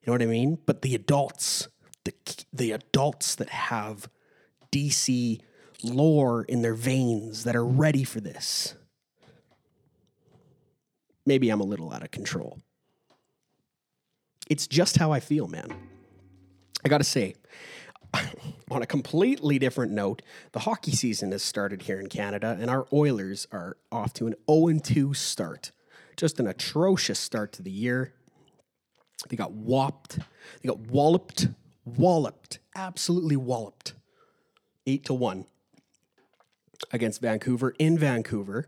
You 0.01 0.07
know 0.07 0.13
what 0.13 0.21
I 0.21 0.27
mean? 0.27 0.57
But 0.65 0.83
the 0.83 0.95
adults, 0.95 1.67
the 2.05 2.13
the 2.53 2.71
adults 2.71 3.35
that 3.35 3.49
have 3.49 4.07
DC 4.71 5.41
lore 5.83 6.43
in 6.43 6.61
their 6.61 6.73
veins 6.73 7.43
that 7.43 7.57
are 7.57 7.65
ready 7.65 8.05
for 8.05 8.21
this. 8.21 8.73
Maybe 11.25 11.49
I'm 11.49 11.59
a 11.59 11.65
little 11.65 11.91
out 11.91 12.03
of 12.03 12.11
control. 12.11 12.61
It's 14.49 14.65
just 14.65 14.95
how 14.97 15.11
I 15.11 15.19
feel, 15.19 15.47
man. 15.49 15.73
I 16.85 16.89
got 16.89 16.99
to 16.99 17.03
say, 17.03 17.35
on 18.71 18.81
a 18.81 18.85
completely 18.85 19.59
different 19.59 19.91
note, 19.91 20.21
the 20.51 20.59
hockey 20.59 20.91
season 20.91 21.31
has 21.31 21.43
started 21.43 21.83
here 21.83 21.99
in 21.99 22.07
Canada, 22.07 22.57
and 22.59 22.69
our 22.69 22.87
Oilers 22.91 23.47
are 23.51 23.77
off 23.91 24.13
to 24.13 24.27
an 24.27 24.35
0 24.49 24.79
2 24.79 25.13
start. 25.13 25.71
Just 26.15 26.39
an 26.39 26.47
atrocious 26.47 27.19
start 27.19 27.53
to 27.53 27.61
the 27.61 27.71
year. 27.71 28.13
They 29.29 29.35
got 29.35 29.51
whopped. 29.51 30.19
They 30.61 30.67
got 30.67 30.79
walloped, 30.79 31.47
walloped, 31.85 32.59
absolutely 32.75 33.35
walloped. 33.35 33.93
8 34.85 35.05
to 35.05 35.13
1 35.13 35.45
against 36.91 37.21
Vancouver 37.21 37.73
in 37.77 37.97
Vancouver. 37.97 38.67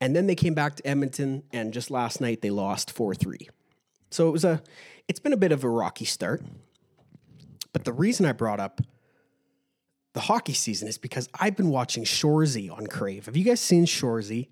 And 0.00 0.16
then 0.16 0.26
they 0.26 0.34
came 0.34 0.54
back 0.54 0.74
to 0.76 0.86
Edmonton, 0.86 1.44
and 1.52 1.72
just 1.72 1.90
last 1.90 2.20
night 2.20 2.42
they 2.42 2.50
lost 2.50 2.90
4 2.90 3.14
3. 3.14 3.48
So 4.10 4.28
it 4.28 4.32
was 4.32 4.44
a, 4.44 4.62
it's 5.08 5.20
been 5.20 5.32
a 5.32 5.38
bit 5.38 5.52
of 5.52 5.64
a 5.64 5.68
rocky 5.68 6.04
start. 6.04 6.42
But 7.72 7.84
the 7.84 7.92
reason 7.92 8.26
I 8.26 8.32
brought 8.32 8.60
up 8.60 8.80
the 10.14 10.20
hockey 10.20 10.52
season 10.52 10.88
is 10.88 10.98
because 10.98 11.28
I've 11.34 11.56
been 11.56 11.70
watching 11.70 12.04
Shoresy 12.04 12.70
on 12.70 12.86
Crave. 12.86 13.26
Have 13.26 13.36
you 13.36 13.44
guys 13.44 13.60
seen 13.60 13.86
Shoresy? 13.86 14.48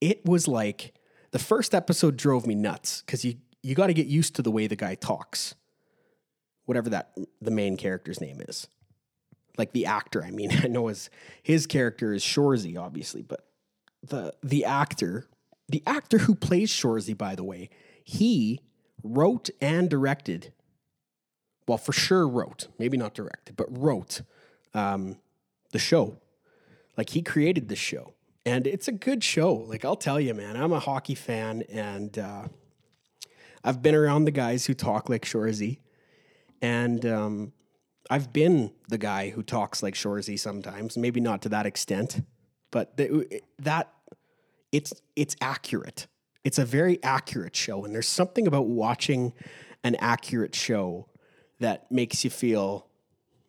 It 0.00 0.24
was 0.24 0.46
like 0.46 0.94
the 1.30 1.38
first 1.38 1.74
episode 1.74 2.16
drove 2.16 2.46
me 2.46 2.54
nuts 2.54 3.02
because 3.04 3.24
you 3.24 3.36
you 3.62 3.74
got 3.74 3.88
to 3.88 3.94
get 3.94 4.06
used 4.06 4.36
to 4.36 4.42
the 4.42 4.50
way 4.50 4.66
the 4.66 4.76
guy 4.76 4.94
talks, 4.94 5.54
whatever 6.64 6.88
that 6.90 7.12
the 7.42 7.50
main 7.50 7.76
character's 7.76 8.20
name 8.20 8.40
is. 8.48 8.68
Like 9.58 9.72
the 9.72 9.86
actor, 9.86 10.24
I 10.24 10.30
mean, 10.30 10.50
I 10.62 10.68
know 10.68 10.88
his 10.88 11.10
his 11.42 11.66
character 11.66 12.12
is 12.12 12.22
Shoresy, 12.22 12.78
obviously, 12.78 13.22
but 13.22 13.46
the 14.02 14.34
the 14.42 14.64
actor, 14.64 15.26
the 15.68 15.82
actor 15.86 16.18
who 16.18 16.34
plays 16.34 16.70
Shoresy, 16.70 17.16
by 17.16 17.34
the 17.34 17.44
way, 17.44 17.70
he 18.04 18.60
wrote 19.02 19.48
and 19.60 19.88
directed, 19.88 20.52
well, 21.70 21.78
for 21.78 21.92
sure 21.92 22.26
wrote, 22.26 22.66
maybe 22.80 22.96
not 22.96 23.14
directed, 23.14 23.56
but 23.56 23.68
wrote 23.70 24.22
um, 24.74 25.18
the 25.70 25.78
show. 25.78 26.16
Like 26.96 27.10
he 27.10 27.22
created 27.22 27.68
the 27.68 27.76
show. 27.76 28.14
And 28.44 28.66
it's 28.66 28.88
a 28.88 28.92
good 28.92 29.22
show. 29.22 29.54
Like 29.54 29.84
I'll 29.84 29.94
tell 29.94 30.18
you, 30.18 30.34
man, 30.34 30.56
I'm 30.56 30.72
a 30.72 30.80
hockey 30.80 31.14
fan 31.14 31.62
and 31.70 32.18
uh, 32.18 32.48
I've 33.62 33.82
been 33.82 33.94
around 33.94 34.24
the 34.24 34.32
guys 34.32 34.66
who 34.66 34.74
talk 34.74 35.08
like 35.08 35.24
Shoresy. 35.24 35.78
And 36.60 37.06
um, 37.06 37.52
I've 38.10 38.32
been 38.32 38.72
the 38.88 38.98
guy 38.98 39.30
who 39.30 39.44
talks 39.44 39.80
like 39.80 39.94
Shoresy 39.94 40.36
sometimes, 40.36 40.98
maybe 40.98 41.20
not 41.20 41.40
to 41.42 41.50
that 41.50 41.66
extent, 41.66 42.24
but 42.72 42.96
the, 42.96 43.42
that 43.60 43.92
it's 44.72 44.92
it's 45.14 45.36
accurate 45.40 46.08
it's 46.42 46.58
a 46.58 46.64
very 46.64 47.02
accurate 47.02 47.54
show 47.54 47.84
and 47.84 47.94
there's 47.94 48.08
something 48.08 48.46
about 48.46 48.66
watching 48.66 49.32
an 49.82 49.96
accurate 49.96 50.54
show 50.54 51.06
that 51.60 51.90
makes 51.90 52.24
you 52.24 52.30
feel 52.30 52.86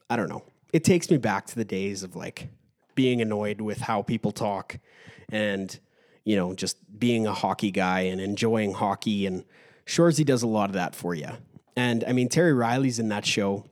i 0.09 0.15
don't 0.15 0.29
know. 0.29 0.43
It 0.73 0.85
takes 0.85 1.11
me 1.11 1.17
back 1.17 1.47
to 1.47 1.55
the 1.55 1.65
days 1.65 2.01
of 2.03 2.15
like 2.15 2.47
being 2.95 3.21
annoyed 3.21 3.59
with 3.59 3.79
how 3.79 4.01
people 4.01 4.31
talk 4.31 4.79
and 5.29 5.77
you 6.23 6.35
know 6.35 6.53
just 6.53 6.77
being 6.97 7.27
a 7.27 7.33
hockey 7.33 7.71
guy 7.71 8.01
and 8.01 8.21
enjoying 8.21 8.73
hockey 8.73 9.25
and 9.25 9.43
Shoresy 9.85 10.25
does 10.25 10.43
a 10.43 10.47
lot 10.47 10.69
of 10.69 10.73
that 10.73 10.95
for 10.95 11.15
you 11.15 11.29
and 11.75 12.03
i 12.05 12.13
mean 12.13 12.29
terry 12.29 12.53
riley's 12.53 12.99
in 12.99 13.09
that 13.09 13.25
show. 13.25 13.65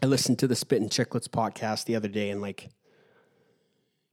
I 0.00 0.06
listened 0.06 0.38
to 0.38 0.46
the 0.46 0.54
Spittin' 0.54 0.90
Chiclets 0.90 1.28
podcast 1.28 1.86
the 1.86 1.96
other 1.96 2.08
day 2.08 2.30
and 2.30 2.40
like 2.40 2.68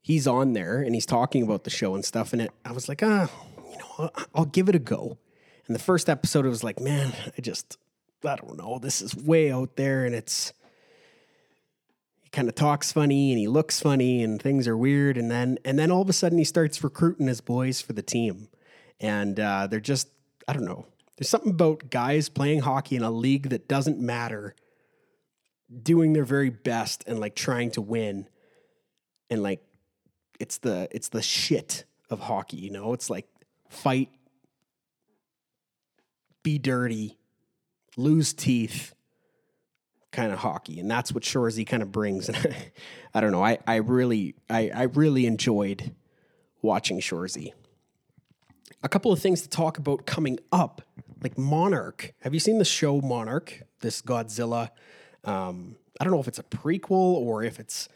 he's 0.01 0.25
on 0.25 0.53
there 0.53 0.81
and 0.81 0.95
he's 0.95 1.05
talking 1.05 1.43
about 1.43 1.63
the 1.63 1.69
show 1.69 1.95
and 1.95 2.03
stuff 2.03 2.33
and 2.33 2.41
it 2.41 2.51
i 2.63 2.71
was 2.71 2.87
like 2.87 3.01
ah 3.03 3.29
I'll, 3.97 4.11
I'll 4.33 4.45
give 4.45 4.69
it 4.69 4.75
a 4.75 4.79
go. 4.79 5.17
And 5.67 5.75
the 5.75 5.81
first 5.81 6.09
episode, 6.09 6.45
it 6.45 6.49
was 6.49 6.63
like, 6.63 6.79
man, 6.79 7.13
I 7.37 7.41
just, 7.41 7.77
I 8.23 8.35
don't 8.35 8.57
know, 8.57 8.79
this 8.79 9.01
is 9.01 9.15
way 9.15 9.51
out 9.51 9.75
there, 9.75 10.05
and 10.05 10.15
it's 10.15 10.53
he 12.23 12.29
kind 12.29 12.47
of 12.49 12.55
talks 12.55 12.91
funny 12.91 13.31
and 13.31 13.39
he 13.39 13.47
looks 13.47 13.79
funny 13.79 14.23
and 14.23 14.41
things 14.41 14.67
are 14.67 14.77
weird, 14.77 15.17
and 15.17 15.29
then 15.29 15.59
and 15.63 15.77
then 15.77 15.91
all 15.91 16.01
of 16.01 16.09
a 16.09 16.13
sudden 16.13 16.37
he 16.37 16.43
starts 16.43 16.83
recruiting 16.83 17.27
his 17.27 17.41
boys 17.41 17.81
for 17.81 17.93
the 17.93 18.01
team, 18.01 18.47
and 18.99 19.39
uh, 19.39 19.67
they're 19.67 19.79
just, 19.79 20.09
I 20.47 20.53
don't 20.53 20.65
know, 20.65 20.85
there's 21.17 21.29
something 21.29 21.51
about 21.51 21.89
guys 21.89 22.29
playing 22.29 22.61
hockey 22.61 22.95
in 22.95 23.03
a 23.03 23.11
league 23.11 23.49
that 23.49 23.67
doesn't 23.67 23.99
matter, 23.99 24.55
doing 25.83 26.13
their 26.13 26.25
very 26.25 26.49
best 26.49 27.03
and 27.05 27.19
like 27.19 27.35
trying 27.35 27.71
to 27.71 27.81
win, 27.81 28.27
and 29.29 29.43
like 29.43 29.61
it's 30.39 30.57
the 30.57 30.87
it's 30.91 31.09
the 31.09 31.21
shit 31.21 31.85
of 32.09 32.21
hockey, 32.21 32.57
you 32.57 32.71
know, 32.71 32.93
it's 32.93 33.09
like 33.09 33.27
fight, 33.69 34.09
be 36.43 36.57
dirty, 36.57 37.17
lose 37.97 38.33
teeth 38.33 38.93
kind 40.11 40.31
of 40.31 40.39
hockey. 40.39 40.79
And 40.79 40.89
that's 40.89 41.11
what 41.11 41.23
Shoresy 41.23 41.67
kind 41.67 41.83
of 41.83 41.91
brings. 41.91 42.29
And 42.29 42.55
I 43.13 43.21
don't 43.21 43.31
know. 43.31 43.43
I, 43.43 43.59
I 43.67 43.75
really 43.75 44.35
I, 44.49 44.71
I 44.73 44.83
really 44.83 45.25
enjoyed 45.25 45.93
watching 46.61 46.99
Shoresy. 46.99 47.53
A 48.81 48.89
couple 48.89 49.11
of 49.11 49.19
things 49.19 49.41
to 49.41 49.49
talk 49.49 49.77
about 49.77 50.05
coming 50.05 50.39
up, 50.51 50.81
like 51.21 51.37
Monarch. 51.37 52.13
Have 52.21 52.33
you 52.33 52.39
seen 52.39 52.59
the 52.59 52.65
show 52.65 53.01
Monarch? 53.01 53.63
This 53.81 54.01
Godzilla. 54.01 54.69
Um, 55.23 55.75
I 55.99 56.03
don't 56.03 56.13
know 56.13 56.19
if 56.19 56.27
it's 56.27 56.39
a 56.39 56.43
prequel 56.43 56.91
or 56.91 57.43
if 57.43 57.59
it's 57.59 57.89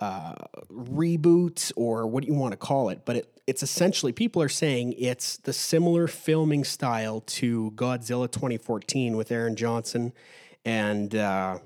uh, 0.00 0.34
reboot 0.70 1.72
or 1.76 2.06
what 2.06 2.22
do 2.22 2.28
you 2.28 2.34
want 2.34 2.52
to 2.52 2.56
call 2.56 2.88
it, 2.88 3.02
but 3.04 3.16
it, 3.16 3.40
it's 3.46 3.62
essentially 3.62 4.12
people 4.12 4.40
are 4.42 4.48
saying 4.48 4.94
it's 4.98 5.38
the 5.38 5.52
similar 5.52 6.06
filming 6.06 6.64
style 6.64 7.20
to 7.22 7.72
Godzilla 7.72 8.30
2014 8.30 9.16
with 9.16 9.32
Aaron 9.32 9.56
Johnson 9.56 10.12
and 10.64 11.14
uh, 11.14 11.58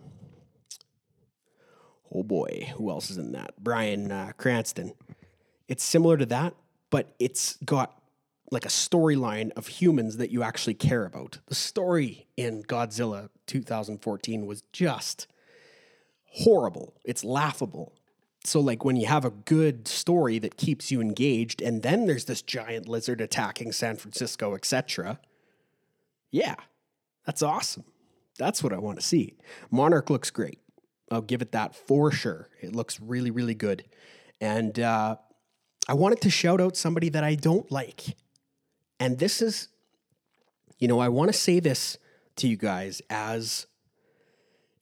oh 2.12 2.22
boy, 2.22 2.72
who 2.76 2.90
else 2.90 3.10
is 3.10 3.18
in 3.18 3.32
that? 3.32 3.54
Brian 3.58 4.12
uh, 4.12 4.32
Cranston. 4.36 4.94
It's 5.68 5.82
similar 5.82 6.16
to 6.16 6.26
that, 6.26 6.54
but 6.90 7.14
it's 7.18 7.56
got 7.64 7.98
like 8.50 8.64
a 8.66 8.68
storyline 8.68 9.50
of 9.56 9.66
humans 9.66 10.18
that 10.18 10.30
you 10.30 10.42
actually 10.42 10.74
care 10.74 11.06
about. 11.06 11.38
The 11.46 11.54
story 11.54 12.26
in 12.36 12.62
Godzilla 12.64 13.30
2014 13.46 14.46
was 14.46 14.62
just 14.72 15.26
horrible. 16.26 16.94
It's 17.04 17.24
laughable. 17.24 17.94
So 18.44 18.60
like 18.60 18.84
when 18.84 18.96
you 18.96 19.06
have 19.06 19.24
a 19.24 19.30
good 19.30 19.86
story 19.86 20.38
that 20.40 20.56
keeps 20.56 20.90
you 20.90 21.00
engaged 21.00 21.62
and 21.62 21.82
then 21.82 22.06
there's 22.06 22.24
this 22.24 22.42
giant 22.42 22.88
lizard 22.88 23.20
attacking 23.20 23.72
San 23.72 23.96
Francisco, 23.96 24.54
etc. 24.54 25.20
Yeah. 26.30 26.56
That's 27.24 27.42
awesome. 27.42 27.84
That's 28.38 28.62
what 28.62 28.72
I 28.72 28.78
want 28.78 28.98
to 28.98 29.06
see. 29.06 29.36
Monarch 29.70 30.10
looks 30.10 30.30
great. 30.30 30.58
I'll 31.10 31.20
give 31.20 31.42
it 31.42 31.52
that 31.52 31.76
for 31.76 32.10
sure. 32.10 32.48
It 32.60 32.74
looks 32.74 32.98
really, 33.00 33.30
really 33.30 33.54
good. 33.54 33.84
And 34.40 34.78
uh, 34.80 35.16
I 35.88 35.94
wanted 35.94 36.20
to 36.22 36.30
shout 36.30 36.60
out 36.60 36.76
somebody 36.76 37.10
that 37.10 37.22
I 37.22 37.34
don't 37.34 37.70
like. 37.70 38.16
And 38.98 39.18
this 39.18 39.42
is, 39.42 39.68
you 40.78 40.88
know, 40.88 40.98
I 40.98 41.08
want 41.08 41.32
to 41.32 41.38
say 41.38 41.60
this 41.60 41.98
to 42.36 42.48
you 42.48 42.56
guys 42.56 43.02
as 43.10 43.66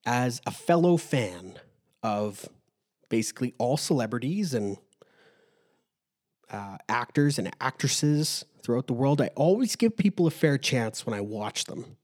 as 0.06 0.40
a 0.46 0.50
fellow 0.50 0.96
fan 0.96 1.58
of 2.02 2.48
basically 3.10 3.54
all 3.58 3.76
celebrities 3.76 4.54
and 4.54 4.78
uh, 6.50 6.78
actors 6.88 7.38
and 7.38 7.54
actresses 7.60 8.46
throughout 8.62 8.86
the 8.86 8.94
world, 8.94 9.20
I 9.20 9.28
always 9.36 9.76
give 9.76 9.96
people 9.96 10.26
a 10.26 10.30
fair 10.30 10.56
chance 10.56 11.04
when 11.04 11.14
I 11.14 11.20
watch 11.20 11.64
them. 11.66 11.96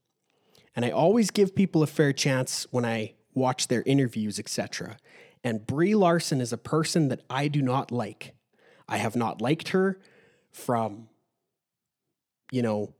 And 0.75 0.85
I 0.85 0.91
always 0.91 1.31
give 1.31 1.55
people 1.55 1.81
a 1.81 1.87
fair 1.87 2.13
chance 2.13 2.67
when 2.69 2.85
I 2.85 3.15
watch 3.33 3.67
their 3.67 3.81
interviews, 3.85 4.37
etc. 4.37 4.97
And 5.43 5.65
Brie 5.65 5.95
Larson 5.95 6.39
is 6.39 6.53
a 6.53 6.57
person 6.57 7.07
that 7.07 7.21
I 7.29 7.47
do 7.47 7.61
not 7.61 7.91
like. 7.91 8.35
I 8.87 8.97
have 8.97 9.15
not 9.15 9.41
liked 9.41 9.69
her 9.69 9.99
from, 10.51 11.09
you 12.51 12.61
know, 12.61 12.93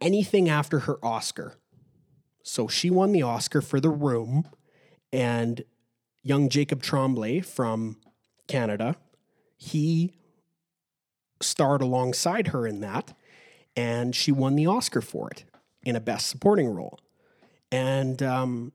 anything 0.00 0.48
after 0.48 0.80
her 0.80 1.04
Oscar. 1.04 1.54
So 2.42 2.68
she 2.68 2.88
won 2.88 3.12
the 3.12 3.22
Oscar 3.22 3.60
for 3.60 3.80
The 3.80 3.90
Room, 3.90 4.48
and 5.12 5.64
young 6.28 6.50
Jacob 6.50 6.82
Tremblay 6.82 7.40
from 7.40 7.96
Canada, 8.46 8.96
he 9.56 10.12
starred 11.40 11.80
alongside 11.80 12.48
her 12.48 12.66
in 12.66 12.80
that, 12.80 13.16
and 13.74 14.14
she 14.14 14.30
won 14.30 14.54
the 14.54 14.66
Oscar 14.66 15.00
for 15.00 15.30
it 15.30 15.44
in 15.82 15.96
a 15.96 16.00
Best 16.00 16.26
Supporting 16.26 16.68
Role. 16.68 17.00
And 17.72 18.22
um, 18.22 18.72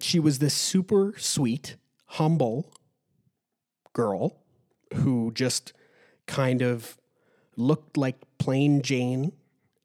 she 0.00 0.18
was 0.18 0.38
this 0.38 0.54
super 0.54 1.14
sweet, 1.18 1.76
humble 2.06 2.72
girl 3.92 4.38
who 4.94 5.30
just 5.32 5.74
kind 6.26 6.62
of 6.62 6.96
looked 7.56 7.98
like 7.98 8.16
plain 8.38 8.80
Jane. 8.80 9.32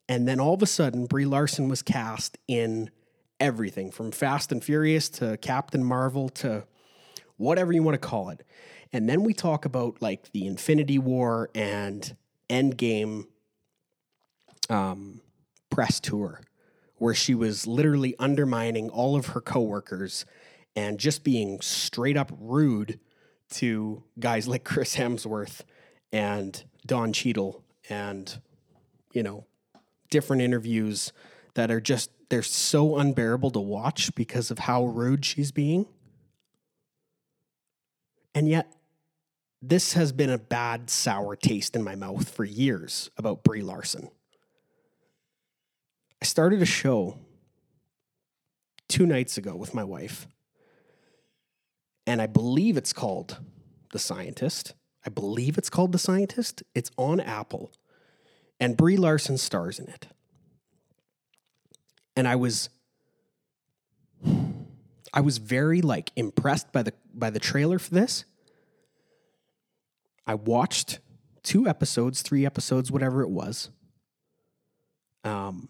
And 0.07 0.27
then 0.27 0.39
all 0.39 0.53
of 0.53 0.61
a 0.61 0.67
sudden, 0.67 1.05
Brie 1.05 1.25
Larson 1.25 1.67
was 1.67 1.81
cast 1.81 2.37
in 2.47 2.89
everything 3.39 3.91
from 3.91 4.11
Fast 4.11 4.51
and 4.51 4.63
Furious 4.63 5.09
to 5.09 5.37
Captain 5.37 5.83
Marvel 5.83 6.29
to 6.29 6.63
whatever 7.39 7.71
you 7.73 7.81
want 7.81 7.99
to 7.99 8.07
call 8.07 8.29
it. 8.29 8.45
And 8.93 9.09
then 9.09 9.23
we 9.23 9.33
talk 9.33 9.65
about 9.65 10.01
like 10.01 10.31
the 10.31 10.45
Infinity 10.45 10.99
War 10.99 11.49
and 11.55 12.15
Endgame 12.49 13.25
um, 14.69 15.21
press 15.69 15.99
tour, 15.99 16.41
where 16.97 17.13
she 17.13 17.33
was 17.33 17.65
literally 17.65 18.13
undermining 18.19 18.89
all 18.89 19.15
of 19.15 19.27
her 19.27 19.41
coworkers 19.41 20.25
and 20.75 20.99
just 20.99 21.23
being 21.23 21.61
straight 21.61 22.17
up 22.17 22.31
rude 22.39 22.99
to 23.51 24.03
guys 24.19 24.47
like 24.47 24.63
Chris 24.63 24.95
Hemsworth 24.95 25.61
and 26.11 26.63
Don 26.85 27.13
Cheadle 27.13 27.63
and, 27.89 28.39
you 29.13 29.23
know, 29.23 29.45
different 30.11 30.41
interviews 30.41 31.13
that 31.55 31.71
are 31.71 31.81
just, 31.81 32.11
they're 32.29 32.43
so 32.43 32.97
unbearable 32.97 33.51
to 33.51 33.59
watch 33.59 34.13
because 34.15 34.51
of 34.51 34.59
how 34.59 34.85
rude 34.85 35.25
she's 35.25 35.51
being. 35.51 35.87
And 38.33 38.47
yet, 38.47 38.71
this 39.61 39.93
has 39.93 40.11
been 40.11 40.29
a 40.29 40.37
bad, 40.37 40.89
sour 40.89 41.35
taste 41.35 41.75
in 41.75 41.83
my 41.83 41.95
mouth 41.95 42.29
for 42.29 42.45
years 42.45 43.09
about 43.17 43.43
Brie 43.43 43.61
Larson. 43.61 44.09
I 46.21 46.25
started 46.25 46.61
a 46.61 46.65
show 46.65 47.17
two 48.87 49.05
nights 49.05 49.37
ago 49.37 49.55
with 49.55 49.73
my 49.73 49.83
wife, 49.83 50.27
and 52.07 52.21
I 52.21 52.27
believe 52.27 52.77
it's 52.77 52.93
called 52.93 53.39
The 53.91 53.99
Scientist. 53.99 54.73
I 55.05 55.09
believe 55.09 55.57
it's 55.57 55.69
called 55.69 55.91
The 55.91 55.99
Scientist. 55.99 56.63
It's 56.73 56.91
on 56.97 57.19
Apple, 57.19 57.71
and 58.59 58.77
Brie 58.77 58.97
Larson 58.97 59.37
stars 59.37 59.79
in 59.79 59.87
it. 59.87 60.07
And 62.15 62.27
I 62.27 62.35
was 62.35 62.69
I 65.13 65.21
was 65.21 65.37
very 65.37 65.81
like 65.81 66.11
impressed 66.15 66.71
by 66.71 66.83
the 66.83 66.93
by 67.13 67.29
the 67.29 67.39
trailer 67.39 67.79
for 67.79 67.93
this. 67.93 68.25
I 70.27 70.35
watched 70.35 70.99
two 71.43 71.67
episodes, 71.67 72.21
three 72.21 72.45
episodes, 72.45 72.91
whatever 72.91 73.23
it 73.23 73.29
was. 73.29 73.69
Um, 75.23 75.69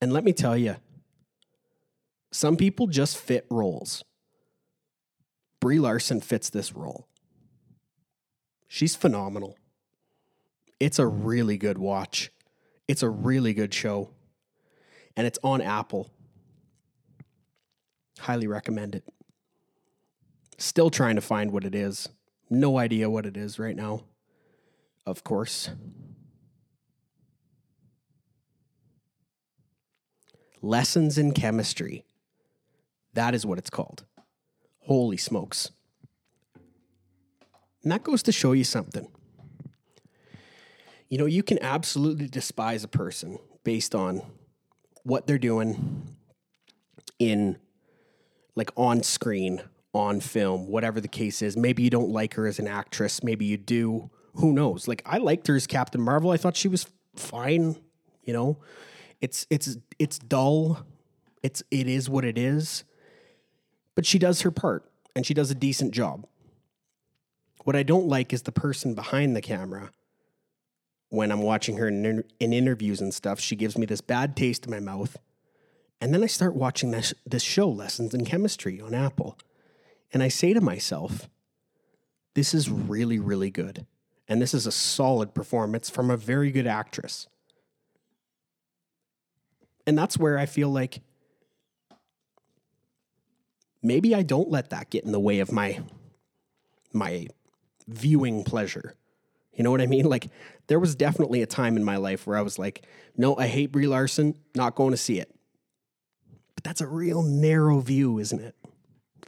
and 0.00 0.12
let 0.12 0.24
me 0.24 0.32
tell 0.32 0.56
you, 0.56 0.76
some 2.32 2.56
people 2.56 2.86
just 2.86 3.18
fit 3.18 3.46
roles. 3.50 4.04
Brie 5.60 5.78
Larson 5.78 6.20
fits 6.20 6.50
this 6.50 6.74
role. 6.74 7.06
She's 8.68 8.94
phenomenal. 8.94 9.56
It's 10.78 10.98
a 10.98 11.06
really 11.06 11.56
good 11.56 11.78
watch. 11.78 12.30
It's 12.86 13.02
a 13.02 13.08
really 13.08 13.54
good 13.54 13.74
show. 13.74 14.10
And 15.16 15.26
it's 15.26 15.38
on 15.42 15.60
Apple. 15.60 16.10
Highly 18.20 18.46
recommend 18.46 18.94
it. 18.94 19.04
Still 20.58 20.90
trying 20.90 21.14
to 21.14 21.20
find 21.20 21.52
what 21.52 21.64
it 21.64 21.74
is. 21.74 22.08
No 22.50 22.78
idea 22.78 23.08
what 23.08 23.26
it 23.26 23.36
is 23.36 23.58
right 23.58 23.76
now. 23.76 24.02
Of 25.06 25.22
course. 25.24 25.70
Lessons 30.60 31.16
in 31.18 31.32
Chemistry. 31.32 32.04
That 33.14 33.34
is 33.34 33.46
what 33.46 33.58
it's 33.58 33.70
called. 33.70 34.04
Holy 34.80 35.16
smokes. 35.16 35.70
And 37.82 37.92
that 37.92 38.02
goes 38.02 38.22
to 38.24 38.32
show 38.32 38.52
you 38.52 38.64
something. 38.64 39.08
You 41.08 41.18
know, 41.18 41.26
you 41.26 41.42
can 41.42 41.58
absolutely 41.62 42.26
despise 42.26 42.84
a 42.84 42.88
person 42.88 43.38
based 43.64 43.94
on 43.94 44.22
what 45.04 45.26
they're 45.26 45.38
doing 45.38 46.02
in 47.18 47.56
like 48.58 48.72
on 48.76 49.04
screen, 49.04 49.62
on 49.94 50.20
film, 50.20 50.66
whatever 50.66 51.00
the 51.00 51.08
case 51.08 51.40
is. 51.40 51.56
Maybe 51.56 51.84
you 51.84 51.90
don't 51.90 52.10
like 52.10 52.34
her 52.34 52.46
as 52.46 52.58
an 52.58 52.66
actress, 52.66 53.22
maybe 53.22 53.46
you 53.46 53.56
do. 53.56 54.10
Who 54.34 54.52
knows? 54.52 54.88
Like 54.88 55.00
I 55.06 55.18
liked 55.18 55.46
her 55.46 55.54
as 55.54 55.66
Captain 55.66 56.00
Marvel. 56.00 56.32
I 56.32 56.36
thought 56.36 56.56
she 56.56 56.68
was 56.68 56.86
fine, 57.16 57.76
you 58.24 58.32
know. 58.32 58.58
It's 59.20 59.46
it's 59.48 59.78
it's 59.98 60.18
dull. 60.18 60.84
It's 61.42 61.62
it 61.70 61.86
is 61.86 62.10
what 62.10 62.24
it 62.24 62.36
is. 62.36 62.84
But 63.94 64.04
she 64.04 64.18
does 64.18 64.42
her 64.42 64.50
part 64.50 64.90
and 65.16 65.24
she 65.24 65.34
does 65.34 65.50
a 65.50 65.54
decent 65.54 65.92
job. 65.94 66.26
What 67.64 67.76
I 67.76 67.82
don't 67.84 68.06
like 68.06 68.32
is 68.32 68.42
the 68.42 68.52
person 68.52 68.94
behind 68.94 69.34
the 69.34 69.40
camera. 69.40 69.90
When 71.10 71.32
I'm 71.32 71.42
watching 71.42 71.78
her 71.78 71.88
in, 71.88 72.24
in 72.38 72.52
interviews 72.52 73.00
and 73.00 73.14
stuff, 73.14 73.40
she 73.40 73.56
gives 73.56 73.78
me 73.78 73.86
this 73.86 74.00
bad 74.00 74.36
taste 74.36 74.66
in 74.66 74.70
my 74.70 74.80
mouth 74.80 75.16
and 76.00 76.14
then 76.14 76.22
I 76.22 76.26
start 76.26 76.54
watching 76.54 76.92
this, 76.92 77.12
this 77.26 77.42
show, 77.42 77.68
Lessons 77.68 78.14
in 78.14 78.24
Chemistry, 78.24 78.80
on 78.80 78.94
Apple. 78.94 79.36
And 80.12 80.22
I 80.22 80.28
say 80.28 80.52
to 80.52 80.60
myself, 80.60 81.28
this 82.34 82.54
is 82.54 82.70
really, 82.70 83.18
really 83.18 83.50
good. 83.50 83.86
And 84.28 84.40
this 84.40 84.54
is 84.54 84.66
a 84.66 84.72
solid 84.72 85.34
performance 85.34 85.90
from 85.90 86.10
a 86.10 86.16
very 86.16 86.50
good 86.50 86.66
actress. 86.66 87.26
And 89.86 89.98
that's 89.98 90.18
where 90.18 90.38
I 90.38 90.46
feel 90.46 90.68
like 90.68 91.00
maybe 93.82 94.14
I 94.14 94.22
don't 94.22 94.50
let 94.50 94.70
that 94.70 94.90
get 94.90 95.04
in 95.04 95.12
the 95.12 95.20
way 95.20 95.40
of 95.40 95.50
my 95.50 95.80
my 96.92 97.26
viewing 97.86 98.44
pleasure. 98.44 98.94
You 99.54 99.64
know 99.64 99.70
what 99.70 99.80
I 99.80 99.86
mean? 99.86 100.04
Like 100.04 100.28
there 100.68 100.78
was 100.78 100.94
definitely 100.94 101.42
a 101.42 101.46
time 101.46 101.76
in 101.76 101.84
my 101.84 101.96
life 101.96 102.26
where 102.26 102.36
I 102.36 102.42
was 102.42 102.58
like, 102.58 102.86
no, 103.16 103.36
I 103.36 103.46
hate 103.46 103.72
Brie 103.72 103.86
Larson, 103.86 104.34
not 104.54 104.74
going 104.74 104.92
to 104.92 104.96
see 104.96 105.18
it. 105.18 105.34
But 106.58 106.64
that's 106.64 106.80
a 106.80 106.88
real 106.88 107.22
narrow 107.22 107.78
view, 107.78 108.18
isn't 108.18 108.40
it? 108.40 108.56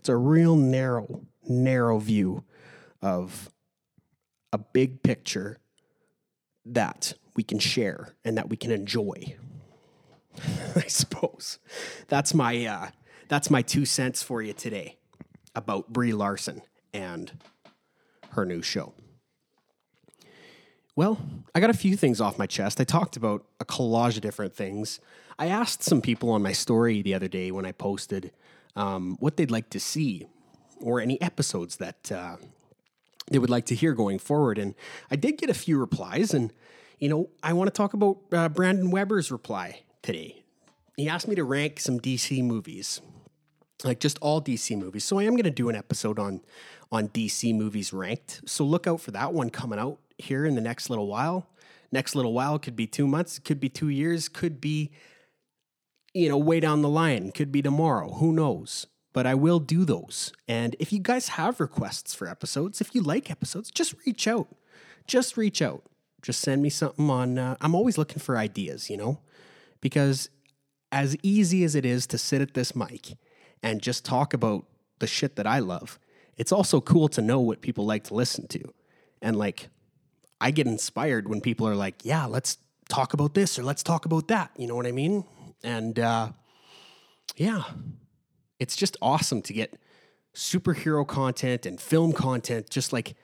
It's 0.00 0.08
a 0.08 0.16
real 0.16 0.56
narrow, 0.56 1.20
narrow 1.48 2.00
view 2.00 2.42
of 3.00 3.52
a 4.52 4.58
big 4.58 5.04
picture 5.04 5.60
that 6.66 7.12
we 7.36 7.44
can 7.44 7.60
share 7.60 8.16
and 8.24 8.36
that 8.36 8.48
we 8.48 8.56
can 8.56 8.72
enjoy. 8.72 9.36
I 10.74 10.88
suppose 10.88 11.60
that's 12.08 12.34
my 12.34 12.66
uh, 12.66 12.88
that's 13.28 13.48
my 13.48 13.62
two 13.62 13.84
cents 13.84 14.24
for 14.24 14.42
you 14.42 14.52
today. 14.52 14.98
about 15.54 15.92
Brie 15.92 16.12
Larson 16.12 16.62
and 16.92 17.30
her 18.30 18.44
new 18.44 18.60
show. 18.60 18.92
Well, 21.00 21.16
I 21.54 21.60
got 21.60 21.70
a 21.70 21.72
few 21.72 21.96
things 21.96 22.20
off 22.20 22.38
my 22.38 22.46
chest. 22.46 22.78
I 22.78 22.84
talked 22.84 23.16
about 23.16 23.46
a 23.58 23.64
collage 23.64 24.16
of 24.16 24.20
different 24.20 24.54
things. 24.54 25.00
I 25.38 25.46
asked 25.46 25.82
some 25.82 26.02
people 26.02 26.28
on 26.28 26.42
my 26.42 26.52
story 26.52 27.00
the 27.00 27.14
other 27.14 27.26
day 27.26 27.50
when 27.50 27.64
I 27.64 27.72
posted 27.72 28.32
um, 28.76 29.16
what 29.18 29.38
they'd 29.38 29.50
like 29.50 29.70
to 29.70 29.80
see 29.80 30.26
or 30.78 31.00
any 31.00 31.18
episodes 31.22 31.78
that 31.78 32.12
uh, 32.12 32.36
they 33.30 33.38
would 33.38 33.48
like 33.48 33.64
to 33.64 33.74
hear 33.74 33.94
going 33.94 34.18
forward. 34.18 34.58
And 34.58 34.74
I 35.10 35.16
did 35.16 35.38
get 35.38 35.48
a 35.48 35.54
few 35.54 35.78
replies. 35.78 36.34
And, 36.34 36.52
you 36.98 37.08
know, 37.08 37.30
I 37.42 37.54
want 37.54 37.68
to 37.68 37.74
talk 37.74 37.94
about 37.94 38.18
uh, 38.30 38.50
Brandon 38.50 38.90
Weber's 38.90 39.32
reply 39.32 39.84
today. 40.02 40.42
He 40.98 41.08
asked 41.08 41.28
me 41.28 41.34
to 41.34 41.44
rank 41.44 41.80
some 41.80 41.98
DC 41.98 42.44
movies, 42.44 43.00
like 43.84 44.00
just 44.00 44.18
all 44.20 44.42
DC 44.42 44.76
movies. 44.76 45.04
So 45.04 45.18
I 45.18 45.22
am 45.22 45.30
going 45.30 45.44
to 45.44 45.50
do 45.50 45.70
an 45.70 45.76
episode 45.76 46.18
on 46.18 46.42
on 46.92 47.08
DC 47.08 47.54
movies 47.54 47.92
ranked. 47.92 48.42
So 48.44 48.64
look 48.64 48.86
out 48.86 49.00
for 49.00 49.12
that 49.12 49.32
one 49.32 49.48
coming 49.48 49.78
out 49.78 49.98
here 50.22 50.44
in 50.46 50.54
the 50.54 50.60
next 50.60 50.90
little 50.90 51.06
while. 51.06 51.48
Next 51.92 52.14
little 52.14 52.32
while 52.32 52.58
could 52.58 52.76
be 52.76 52.86
two 52.86 53.06
months, 53.06 53.38
could 53.38 53.58
be 53.60 53.68
two 53.68 53.88
years, 53.88 54.28
could 54.28 54.60
be, 54.60 54.90
you 56.14 56.28
know, 56.28 56.38
way 56.38 56.60
down 56.60 56.82
the 56.82 56.88
line, 56.88 57.32
could 57.32 57.50
be 57.50 57.62
tomorrow. 57.62 58.12
Who 58.14 58.32
knows? 58.32 58.86
But 59.12 59.26
I 59.26 59.34
will 59.34 59.58
do 59.58 59.84
those. 59.84 60.32
And 60.46 60.76
if 60.78 60.92
you 60.92 61.00
guys 61.00 61.30
have 61.30 61.58
requests 61.58 62.14
for 62.14 62.28
episodes, 62.28 62.80
if 62.80 62.94
you 62.94 63.02
like 63.02 63.30
episodes, 63.30 63.70
just 63.70 63.94
reach 64.06 64.28
out. 64.28 64.48
Just 65.06 65.36
reach 65.36 65.60
out. 65.60 65.82
Just 66.22 66.40
send 66.40 66.62
me 66.62 66.70
something 66.70 67.10
on. 67.10 67.38
Uh, 67.38 67.56
I'm 67.60 67.74
always 67.74 67.98
looking 67.98 68.20
for 68.20 68.36
ideas, 68.36 68.88
you 68.88 68.96
know, 68.96 69.20
because 69.80 70.28
as 70.92 71.16
easy 71.22 71.64
as 71.64 71.74
it 71.74 71.84
is 71.84 72.06
to 72.08 72.18
sit 72.18 72.40
at 72.40 72.54
this 72.54 72.76
mic 72.76 73.16
and 73.62 73.82
just 73.82 74.04
talk 74.04 74.32
about 74.32 74.64
the 75.00 75.06
shit 75.06 75.36
that 75.36 75.46
I 75.46 75.58
love, 75.58 75.98
it's 76.36 76.52
also 76.52 76.80
cool 76.80 77.08
to 77.08 77.22
know 77.22 77.40
what 77.40 77.60
people 77.60 77.84
like 77.84 78.04
to 78.04 78.14
listen 78.14 78.46
to. 78.48 78.62
And 79.20 79.36
like, 79.36 79.70
I 80.40 80.50
get 80.50 80.66
inspired 80.66 81.28
when 81.28 81.40
people 81.40 81.68
are 81.68 81.74
like, 81.74 82.04
yeah, 82.04 82.24
let's 82.24 82.58
talk 82.88 83.12
about 83.12 83.34
this 83.34 83.58
or 83.58 83.62
let's 83.62 83.82
talk 83.82 84.04
about 84.04 84.28
that. 84.28 84.50
You 84.56 84.66
know 84.66 84.74
what 84.74 84.86
I 84.86 84.92
mean? 84.92 85.24
And 85.62 85.98
uh, 85.98 86.30
yeah, 87.36 87.64
it's 88.58 88.76
just 88.76 88.96
awesome 89.02 89.42
to 89.42 89.52
get 89.52 89.78
superhero 90.34 91.06
content 91.06 91.66
and 91.66 91.80
film 91.80 92.12
content, 92.12 92.70
just 92.70 92.92
like 92.92 93.14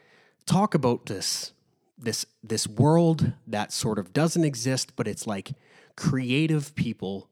talk 0.44 0.74
about 0.74 1.06
this 1.06 1.52
this 1.98 2.26
this 2.42 2.66
world 2.66 3.32
that 3.46 3.72
sort 3.72 3.98
of 3.98 4.12
doesn't 4.12 4.44
exist, 4.44 4.94
but 4.96 5.08
it's 5.08 5.26
like 5.26 5.52
creative 5.96 6.74
people 6.74 7.30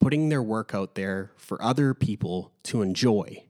putting 0.00 0.28
their 0.28 0.42
work 0.42 0.74
out 0.74 0.94
there 0.94 1.32
for 1.36 1.60
other 1.62 1.92
people 1.92 2.52
to 2.62 2.82
enjoy 2.82 3.44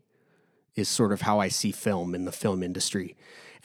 is 0.75 0.89
sort 0.89 1.13
of 1.13 1.23
how 1.23 1.41
I 1.41 1.49
see 1.49 1.73
film 1.73 2.15
in 2.15 2.25
the 2.25 2.33
film 2.33 2.63
industry. 2.63 3.17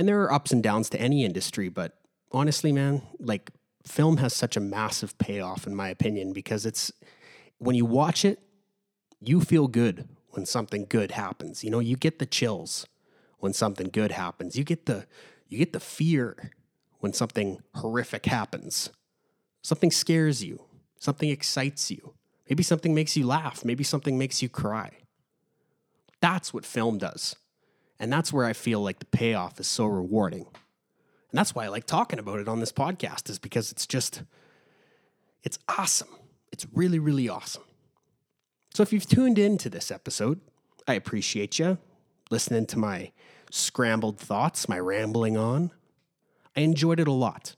And 0.03 0.09
there 0.09 0.21
are 0.21 0.33
ups 0.33 0.51
and 0.51 0.61
downs 0.61 0.89
to 0.89 0.99
any 0.99 1.23
industry, 1.23 1.69
but 1.69 1.97
honestly, 2.29 2.73
man, 2.73 3.03
like 3.21 3.51
film 3.85 4.17
has 4.17 4.33
such 4.33 4.57
a 4.57 4.59
massive 4.59 5.17
payoff, 5.17 5.65
in 5.65 5.73
my 5.73 5.87
opinion, 5.87 6.33
because 6.33 6.65
it's 6.65 6.91
when 7.57 7.77
you 7.77 7.85
watch 7.85 8.25
it, 8.25 8.39
you 9.21 9.39
feel 9.39 9.69
good 9.69 10.09
when 10.31 10.45
something 10.45 10.87
good 10.89 11.11
happens. 11.11 11.63
You 11.63 11.69
know, 11.69 11.79
you 11.79 11.95
get 11.95 12.19
the 12.19 12.25
chills 12.25 12.85
when 13.39 13.53
something 13.53 13.87
good 13.93 14.11
happens. 14.11 14.57
You 14.57 14.65
get 14.65 14.87
the 14.87 15.07
you 15.47 15.57
get 15.57 15.71
the 15.71 15.79
fear 15.79 16.51
when 16.99 17.13
something 17.13 17.63
horrific 17.75 18.25
happens. 18.25 18.89
Something 19.61 19.89
scares 19.89 20.43
you. 20.43 20.65
Something 20.99 21.29
excites 21.29 21.89
you. 21.89 22.13
Maybe 22.49 22.61
something 22.61 22.93
makes 22.93 23.15
you 23.15 23.25
laugh. 23.25 23.63
Maybe 23.63 23.85
something 23.85 24.17
makes 24.17 24.41
you 24.41 24.49
cry. 24.49 24.97
That's 26.19 26.53
what 26.53 26.65
film 26.65 26.97
does. 26.97 27.37
And 28.03 28.11
that's 28.11 28.33
where 28.33 28.43
I 28.43 28.51
feel 28.51 28.81
like 28.81 28.99
the 28.99 29.05
payoff 29.05 29.61
is 29.61 29.67
so 29.67 29.85
rewarding. 29.85 30.41
And 30.41 31.39
that's 31.39 31.55
why 31.55 31.63
I 31.63 31.67
like 31.69 31.85
talking 31.85 32.19
about 32.19 32.41
it 32.41 32.49
on 32.49 32.59
this 32.59 32.73
podcast, 32.73 33.29
is 33.29 33.39
because 33.39 33.71
it's 33.71 33.87
just, 33.87 34.23
it's 35.41 35.57
awesome. 35.69 36.09
It's 36.51 36.67
really, 36.73 36.99
really 36.99 37.29
awesome. 37.29 37.63
So 38.73 38.83
if 38.83 38.91
you've 38.91 39.07
tuned 39.07 39.39
in 39.39 39.57
to 39.59 39.69
this 39.69 39.89
episode, 39.89 40.41
I 40.85 40.95
appreciate 40.95 41.59
you 41.59 41.77
listening 42.29 42.65
to 42.65 42.77
my 42.77 43.13
scrambled 43.51 44.19
thoughts, 44.19 44.67
my 44.67 44.81
rambling 44.81 45.37
on. 45.37 45.71
I 46.57 46.59
enjoyed 46.59 46.99
it 46.99 47.07
a 47.07 47.13
lot. 47.13 47.55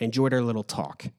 I 0.00 0.04
enjoyed 0.04 0.34
our 0.34 0.42
little 0.42 0.64
talk. 0.64 1.04
And 1.04 1.12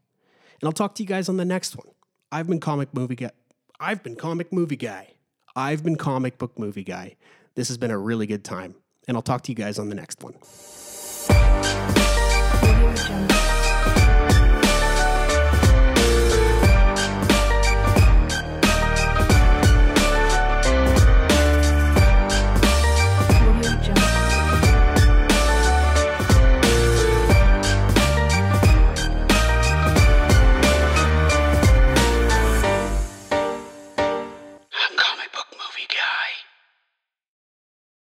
I'll 0.63 0.73
talk 0.73 0.93
to 0.95 1.03
you 1.03 1.07
guys 1.07 1.29
on 1.29 1.37
the 1.37 1.45
next 1.45 1.77
one. 1.77 1.87
I've 2.33 2.47
been 2.47 2.59
comic 2.59 2.93
movie 2.93 3.15
guy. 3.15 3.31
I've 3.79 4.03
been 4.03 4.17
comic 4.17 4.51
movie 4.51 4.75
guy. 4.75 5.13
I've 5.55 5.85
been 5.85 5.95
comic 5.95 6.37
book 6.37 6.59
movie 6.59 6.83
guy. 6.83 7.15
This 7.57 7.69
has 7.69 7.79
been 7.79 7.89
a 7.89 7.97
really 7.97 8.27
good 8.27 8.43
time, 8.43 8.75
and 9.07 9.17
I'll 9.17 9.23
talk 9.23 9.41
to 9.41 9.51
you 9.51 9.55
guys 9.55 9.79
on 9.79 9.89
the 9.89 9.95
next 9.95 10.23
one. 10.23 10.35